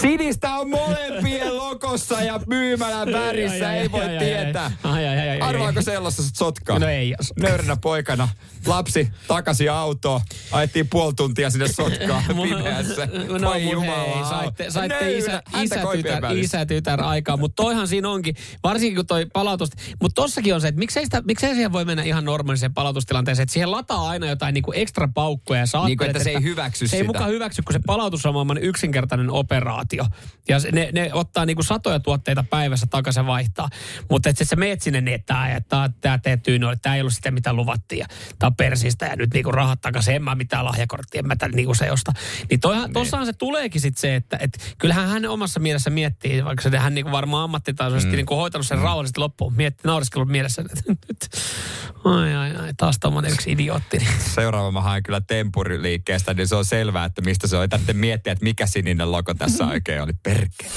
[0.00, 4.72] Sinistä on molempien lokossa ja myymälän värissä, ei voi tietää.
[4.82, 5.04] Ai,
[5.40, 6.78] Arvaako sellaista sotkaa?
[6.78, 7.14] No ei.
[7.40, 8.28] Nöyränä poikana.
[8.66, 10.20] Lapsi takaisin autoon.
[10.52, 13.08] Ajettiin puoli tuntia sinne sotkaan pimeässä.
[13.40, 14.14] No mut jumala.
[14.14, 18.96] hei, saitte, saitte Nöyrä, isä, isä, tytär, isä tytär aikaa, mutta toihan siinä onkin, varsinkin
[18.96, 19.68] kun toi palautus,
[20.02, 23.52] mutta tossakin on se, että miksei, sitä, miksei siihen voi mennä ihan normaaliseen palautustilanteeseen, että
[23.52, 26.42] siihen lataa aina jotain niinku ekstra paukkuja ja sä Niin kuin, ajattelet, että se ei
[26.42, 27.06] hyväksy Se ei sitä.
[27.12, 28.58] mukaan hyväksy, kun se palautus on maailman
[29.14, 30.06] yksinkertainen operaatio.
[30.48, 33.68] Ja ne, ne ottaa niinku satoja tuotteita päivässä takaisin vaihtaa.
[34.10, 35.90] Mutta että sä meet sinne niin, että
[36.22, 37.98] teet tyyny, että tää ei ollut sitä, mitä luvattiin.
[37.98, 38.06] Ja
[38.38, 40.14] tää on persistä ja nyt niinku rahat takaisin.
[40.14, 42.12] En mä mitään lahjakorttia, en mä tällä niinku se osta.
[42.50, 46.70] Niin toihan, tossahan se tuleekin sitten se, että et, kyllähän hän omassa mielessä miettii, vaikka
[46.70, 48.16] se hän niinku varmaan ammattitaitoisesti mm.
[48.16, 49.54] niinku hoitanut sen rauhallisesti loppuun.
[49.54, 51.28] Mietti, nauriskellut mielessä, että nyt,
[52.04, 53.98] ai ai ai, taas tommonen yksi idiootti.
[54.34, 57.62] Seuraava mä haen kyllä tempuriliikkeestä, niin se on selvää, että mistä se on.
[57.62, 60.12] Ei tarvitse miettiä, että mikä sininen logo tässä oikein oli.
[60.22, 60.70] Perkele.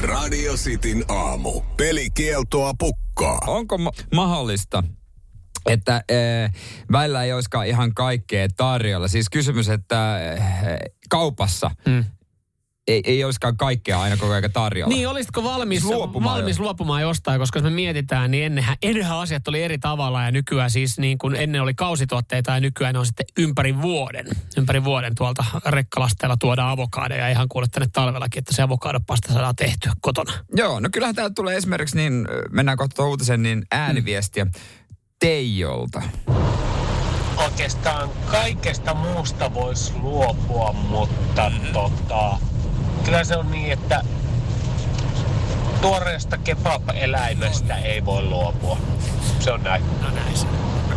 [0.00, 1.60] Radio Cityn aamu.
[1.76, 3.38] Pelikieltoa pukkaa.
[3.46, 4.82] Onko ma- mahdollista,
[5.66, 6.52] että äh,
[6.92, 9.08] välillä ei olisikaan ihan kaikkea tarjolla?
[9.08, 10.40] Siis kysymys, että äh,
[11.10, 12.04] kaupassa Mm.
[12.92, 14.94] Ei, ei olisikaan kaikkea aina koko ajan tarjolla.
[14.94, 16.62] Niin, olisitko valmis Luopumaan luopumaan, valmis jo.
[16.62, 20.70] luopumaan jostain, koska jos me mietitään, niin ennenhän, ennenhän asiat oli eri tavalla ja nykyään
[20.70, 24.26] siis niin kuin ennen oli kausituotteita ja nykyään ne on sitten ympäri vuoden.
[24.56, 29.56] Ympäri vuoden tuolta rekkalasteella tuodaan avokadoja ja ihan kuule tänne talvellakin, että se avokadopasta saadaan
[29.56, 30.32] tehtyä kotona.
[30.56, 34.46] Joo, no kyllähän täältä tulee esimerkiksi, niin mennään kohta tuohon uutiseen, niin ääniviestiä
[35.18, 36.02] Teijolta.
[37.36, 41.72] oikeastaan kaikesta muusta voisi luopua, mutta mm-hmm.
[41.72, 42.38] tota,
[43.04, 44.02] kyllä se on niin, että
[45.80, 48.78] tuoreesta kebab-eläimestä ei voi luopua.
[49.40, 49.82] Se on näin.
[50.02, 50.46] No näin se.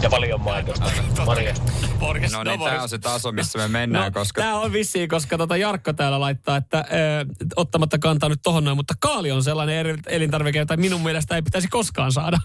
[0.01, 0.91] Ja paljon maidosta.
[1.25, 1.71] Marjasta.
[1.99, 4.41] Boris, No niin, tämä on se taso, missä me mennään, No, koska...
[4.41, 7.25] Tämä on vissiin, koska tota Jarkko täällä laittaa, että ö,
[7.55, 11.41] ottamatta kantaa nyt tohon noin, mutta kaali on sellainen eri, elintarvike, jota minun mielestä ei
[11.41, 12.37] pitäisi koskaan saada.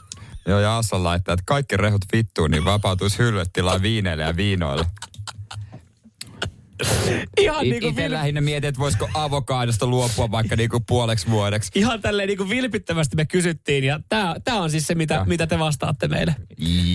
[0.46, 4.86] Joo, ja Assa laittaa, että kaikki rehut vittuun, niin vapautuisi hyllytilaa viineille ja viinoille.
[7.40, 11.70] Ihan It, niin kuin itse lähinnä mietin, että voisiko avokaadosta luopua vaikka niinku puoleksi vuodeksi.
[11.74, 15.24] ihan tälleen niin kuin vilpittömästi me kysyttiin ja tämä tää on siis se, mitä, Joo.
[15.24, 16.34] mitä te vastaatte meille.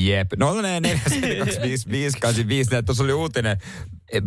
[0.03, 0.31] Jep.
[0.37, 3.57] No 047255, tuossa oli uutinen.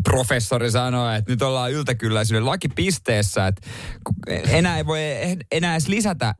[0.04, 3.68] Professori sanoi, että nyt ollaan yltäkylläisyyden lakipisteessä, että
[4.28, 5.00] enää ei voi
[5.52, 6.34] enää edes lisätä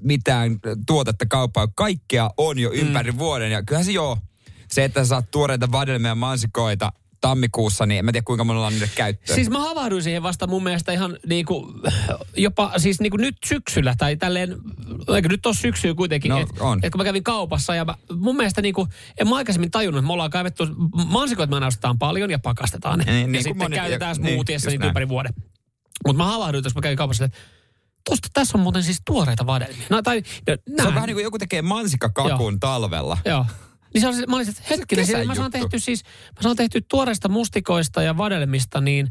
[0.00, 1.68] mitään tuotetta kauppaan.
[1.74, 3.18] Kaikkea on jo ympäri mm.
[3.18, 3.52] vuoden.
[3.52, 4.18] Ja kyllähän se joo,
[4.70, 6.92] se, että sä saat tuoreita vadelmia ja mansikoita
[7.28, 9.34] tammikuussa, niin en mä tiedä kuinka monella on niille käyttöön.
[9.34, 11.74] Siis mä havahduin siihen vasta mun mielestä ihan niinku,
[12.36, 14.56] jopa siis niinku nyt syksyllä tai tälleen,
[15.14, 16.80] eikö nyt ole syksyä kuitenkin, No, että on.
[16.82, 18.88] et kun mä kävin kaupassa ja mä, mun mielestä niinku,
[19.20, 20.66] en mä aikaisemmin tajunnut, että me ollaan kaivettu,
[21.06, 23.04] mansikoita me ostetaan paljon ja pakastetaan ne.
[23.04, 24.88] Niin, ja niin sitten moni- käytetään niin, smoothiessa niitä näin.
[24.90, 25.32] ympäri vuoden.
[26.06, 27.38] Mutta mä havahduin, jos mä kävin kaupassa, että
[28.10, 29.86] tosta tässä on muuten siis tuoreita vadelmia.
[29.90, 33.18] No, tai, no, se on vähän niin kuin joku tekee mansikkakakun talvella.
[33.24, 33.46] Joo.
[33.94, 36.02] Niin se on, se- mä olisin, että hetkinen, kesän siis mä saan tehty siis,
[36.36, 39.08] mä saan tehty tuoreista mustikoista ja vadelmista niin,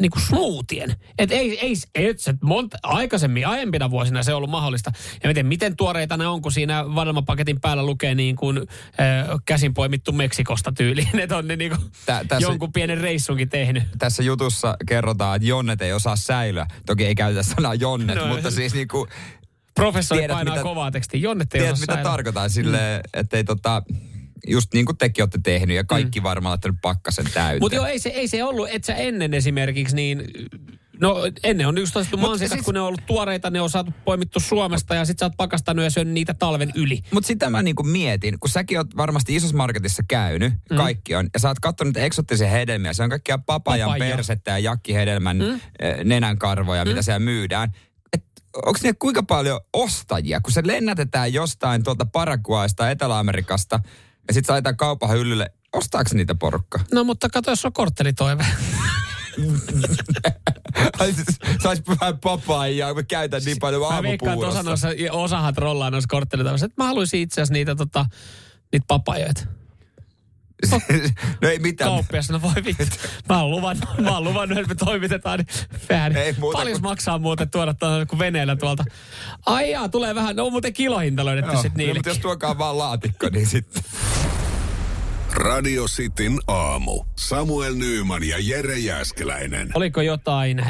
[0.00, 0.96] niin kuin smoothien.
[1.18, 4.92] Et ei, ei, ei et se monta, aikaisemmin, aiempina vuosina se on ollut mahdollista.
[5.22, 8.66] Ja miten, miten tuoreita ne on, kun siinä vadelmapaketin päällä lukee niin kuin äh,
[9.44, 11.18] käsin poimittu Meksikosta tyyliin.
[11.20, 13.82] Että on ne niin kuin Tä- tässä- jonkun pienen reissunkin tehnyt.
[13.98, 16.66] Tässä jutussa kerrotaan, että jonnet ei osaa säilyä.
[16.86, 18.26] Toki ei käytetä sanaa jonnet, No.
[18.26, 19.08] mutta siis niin kuin,
[19.74, 21.20] Professori Tiedät, painaa mitä- kovaa tekstiä.
[21.20, 22.10] Jonnet ei tiedät osaa mitä säilyä.
[22.10, 23.82] tarkoitan sille, että ei tota,
[24.46, 27.60] just niin kuin tekin olette tehnyt ja kaikki varmaan laittanut pakkasen täyteen.
[27.60, 30.22] Mutta joo, ei se, ei se ollut, että sä ennen esimerkiksi niin...
[31.00, 33.70] No ennen on just ostettu Mut mansikat, siis- kun ne on ollut tuoreita, ne on
[33.70, 37.02] saatu poimittu Suomesta ja sit sä oot pakastanut ja syönyt niitä talven yli.
[37.10, 40.76] Mutta sitä mä niinku mietin, kun säkin oot varmasti isossa marketissa käynyt, mm.
[40.76, 44.16] kaikki on, ja sä oot katsonut niitä eksottisia hedelmiä, se on kaikkia papajan Papaja.
[44.16, 45.60] persettä ja jakkihedelmän mm.
[46.04, 46.88] nenänkarvoja, mm.
[46.88, 47.72] mitä siellä myydään.
[48.56, 53.80] Onko ne kuinka paljon ostajia, kun se lennätetään jostain tuolta Paraguaysta, Etelä-Amerikasta,
[54.28, 56.80] ja sitten laitetaan kaupan hyllylle, ostaako niitä porukka?
[56.92, 58.46] No mutta kato, jos on korttelitoive.
[61.04, 61.26] Siis,
[61.62, 64.88] sais vähän papaijaa, kun mä käytän niin paljon Mä veikkaan, että osa aamupuurossa.
[64.88, 66.68] noissa, osahan trollaa noissa korttelitoivissa.
[66.76, 68.06] Mä haluaisin itse asiassa niitä, tota,
[68.72, 69.46] niitä papajoita.
[71.42, 71.90] no ei mitään.
[71.90, 72.84] Kauppias, no voi vittu.
[73.28, 75.38] Mä oon luvannut, mä oon luvannut että me toimitetaan.
[75.88, 76.16] Niin.
[76.16, 78.84] Ei muuta Paljon kuin- maksaa muuten tuoda tuonne kuin veneellä tuolta.
[79.46, 80.36] Ai jaa, tulee vähän.
[80.36, 81.94] No on muuten kilohinta löydetty sitten no, niille.
[81.94, 83.82] mutta jos tuokaa vaan laatikko, niin sitten.
[85.36, 87.04] Radio Cityn aamu.
[87.16, 89.70] Samuel Nyyman ja Jere Jäskeläinen.
[89.74, 90.64] Oliko jotain e,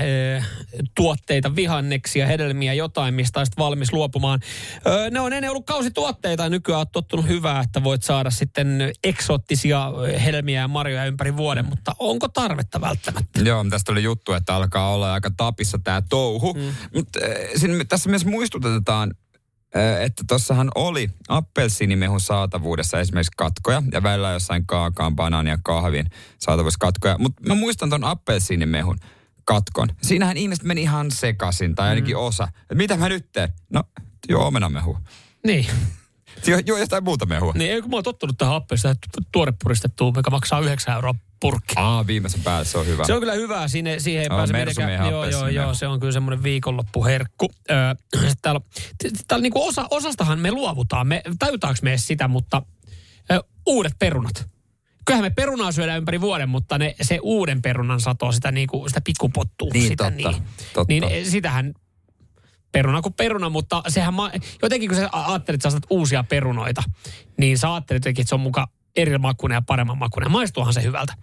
[0.95, 4.41] tuotteita, vihanneksia, hedelmiä, jotain, mistä olisit valmis luopumaan?
[4.87, 8.93] Ö, ne on ennen ollut kausituotteita ja nykyään olet tottunut hyvää, että voit saada sitten
[9.05, 9.93] eksoottisia
[10.25, 13.41] hedelmiä ja marjoja ympäri vuoden, mutta onko tarvetta välttämättä?
[13.41, 16.55] Joo, tästä oli juttu, että alkaa olla aika tapissa tämä touhu.
[16.55, 16.61] Mm.
[16.95, 17.19] Mutta
[17.89, 19.15] tässä myös muistutetaan,
[20.01, 26.79] että tuossahan oli appelsiinimehun saatavuudessa esimerkiksi katkoja ja välillä jossain kaakaan, banaanin ja kahvin saatavuudessa
[26.79, 27.19] katkoja.
[27.19, 28.99] Mutta mä muistan ton appelsiinimehun
[29.45, 29.89] katkon.
[30.03, 32.49] Siinähän ihmiset meni ihan sekaisin, tai ainakin osa.
[32.71, 33.53] Et mitä mä nyt teen?
[33.71, 33.83] No,
[34.29, 34.99] joo, omenamehu.
[35.47, 35.67] Niin.
[36.47, 37.53] Joo, joo, jotain muuta mehua.
[37.53, 38.95] Niin, ei kun mä oon tottunut tähän appelista
[39.33, 41.75] tuorepuristettuun, mikä maksaa 9 euroa purkki.
[41.77, 43.05] Aa, viimeisen päälle se on hyvä.
[43.05, 45.11] Se on kyllä hyvä, siihen, siihen ei pääse mitenkään.
[45.11, 47.51] Joo, joo, joo, se on kyllä semmoinen viikonloppuherkku.
[47.71, 47.95] Öö,
[48.43, 48.61] täällä,
[49.29, 52.63] täällä niinku osa, osastahan me luovutaan, me, tajutaanko me sitä, mutta
[53.33, 54.47] ö, uudet perunat.
[55.05, 59.01] Kyllähän me perunaa syödään ympäri vuoden, mutta ne, se uuden perunan sato, sitä, niinku, sitä
[59.01, 59.71] pikkupottua.
[59.73, 60.43] Niin, sitä, totta, niin,
[60.75, 60.85] totta.
[60.93, 61.75] niin eh, sitähän
[62.73, 64.31] peruna kuin peruna, mutta sehän ma-
[64.63, 66.83] jotenkin kun sä ajattelit, että sä uusia perunoita,
[67.39, 70.31] niin sä ajattelit jotenkin, että se on muka eri makuinen ja paremman makuinen.
[70.31, 71.15] Maistuuhan se hyvältä.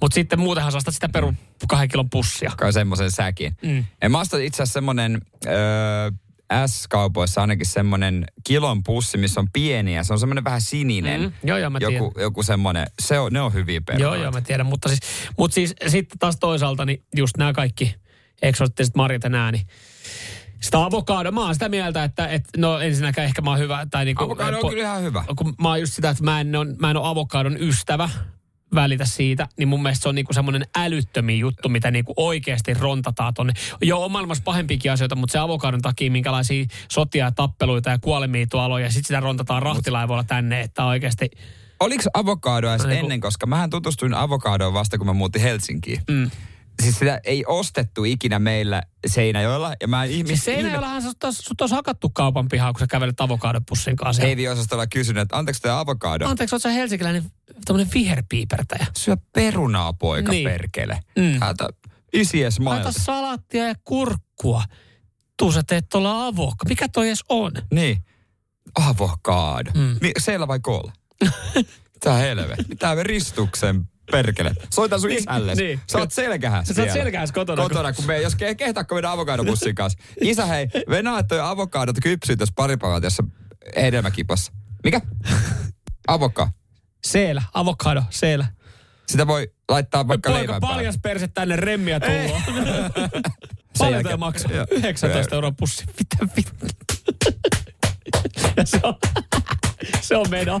[0.00, 1.36] Mutta sitten muutenhan sä ostat sitä perun
[1.68, 2.52] kahden kilon pussia.
[2.56, 3.56] kai semmoisen säkin.
[3.62, 3.84] Mm.
[4.08, 6.10] Mä ostan itse asiassa semmonen öö,
[6.66, 10.04] S-kaupoissa ainakin semmonen kilon pussi, missä on pieniä.
[10.04, 11.20] Se on semmonen vähän sininen.
[11.20, 11.32] Mm.
[11.44, 14.16] Joo, joo, mä joku, joku semmonen, se on, ne on hyviä perunoita.
[14.16, 14.66] Joo, joo, mä tiedän.
[14.66, 15.00] Mutta siis,
[15.38, 17.94] mutta siis sitten taas toisaalta, niin just nämä kaikki
[18.42, 19.66] eksoottiset marjat ja nää, niin
[20.60, 23.86] sitä avokado, mä oon sitä mieltä, että, että no ensinnäkään ehkä mä oon hyvä.
[23.90, 25.24] Tai niinku, Avokado on kyllä ihan hyvä.
[25.36, 28.08] Kun mä oon just sitä, että mä en, on, mä en ole avokadon ystävä,
[28.74, 33.34] välitä siitä, niin mun mielestä se on niinku semmoinen älyttömiä juttu, mitä niinku oikeasti rontataan
[33.34, 33.52] tonne.
[33.82, 38.46] Joo, on maailmassa pahempiakin asioita, mutta se avokadon takia minkälaisia sotia ja tappeluita ja kuolemia
[38.50, 41.30] tuolla ja sitten sitä rontataan rahtilaivoilla tänne, että oikeasti...
[41.80, 46.00] Oliko avokado edes No niin ennen, koska mähän tutustuin avokadoon vasta, kun mä muutin Helsinkiin.
[46.10, 46.30] Mm.
[46.82, 49.74] Siis sitä ei ostettu ikinä meillä Seinäjoella.
[49.80, 53.20] Ja mä ihmis, Siis Seinäjoellahan sut olisi sut olisi hakattu kaupan pihaa, kun sä kävelet
[53.20, 54.22] avokadopussin kanssa.
[54.22, 56.28] Heiviosastolla kysynyt, että anteeksi tämä avokado.
[56.28, 57.24] Anteeksi, oot sä helsinkiläinen
[57.64, 58.86] tämmöinen viherpiipertäjä?
[58.96, 60.48] Syö perunaa, poika, Niin.
[60.48, 61.00] perkele.
[61.16, 61.42] Mm.
[61.42, 61.68] Ältä
[62.12, 62.92] isies mailta.
[62.92, 64.62] salaattia ja kurkkua.
[65.36, 66.68] Tuu sä teet tuolla avokka.
[66.68, 67.52] Mikä toi edes on?
[67.72, 68.04] Niin.
[68.74, 69.70] Avokado.
[69.74, 69.80] Mm.
[69.80, 69.98] Mm.
[70.18, 70.92] Seellä vai koolla?
[72.00, 72.64] Tää helvetti.
[72.68, 74.52] Mitä me ristuksen perkele.
[74.70, 75.54] Soita sun Niin, isälle.
[75.54, 75.80] niin.
[75.92, 79.10] Sä oot selkähässä Sä oot selkähässä kotona, kun- Kotona, kun me, jos ke, kehtaakko mennä
[79.12, 79.98] avokadopussin kanssa.
[80.20, 83.22] Isä hei, venää toi avokadot kypsyy tässä pari päivää tässä
[83.76, 84.52] hedelmäkipassa.
[84.84, 85.00] Mikä?
[86.08, 86.50] Avokka.
[87.04, 88.46] Seelä, avokado, seelä.
[89.06, 90.76] Sitä voi laittaa vaikka Poika leivän päälle.
[90.76, 92.40] paljas perse tänne remmiä tulloa.
[93.74, 94.52] Sen Paljon toi maksaa?
[94.52, 94.66] Joo.
[94.70, 95.84] 19 euroa pussi.
[95.86, 96.66] Mitä vittu?
[98.64, 98.94] Se on,
[100.00, 100.60] se on meno.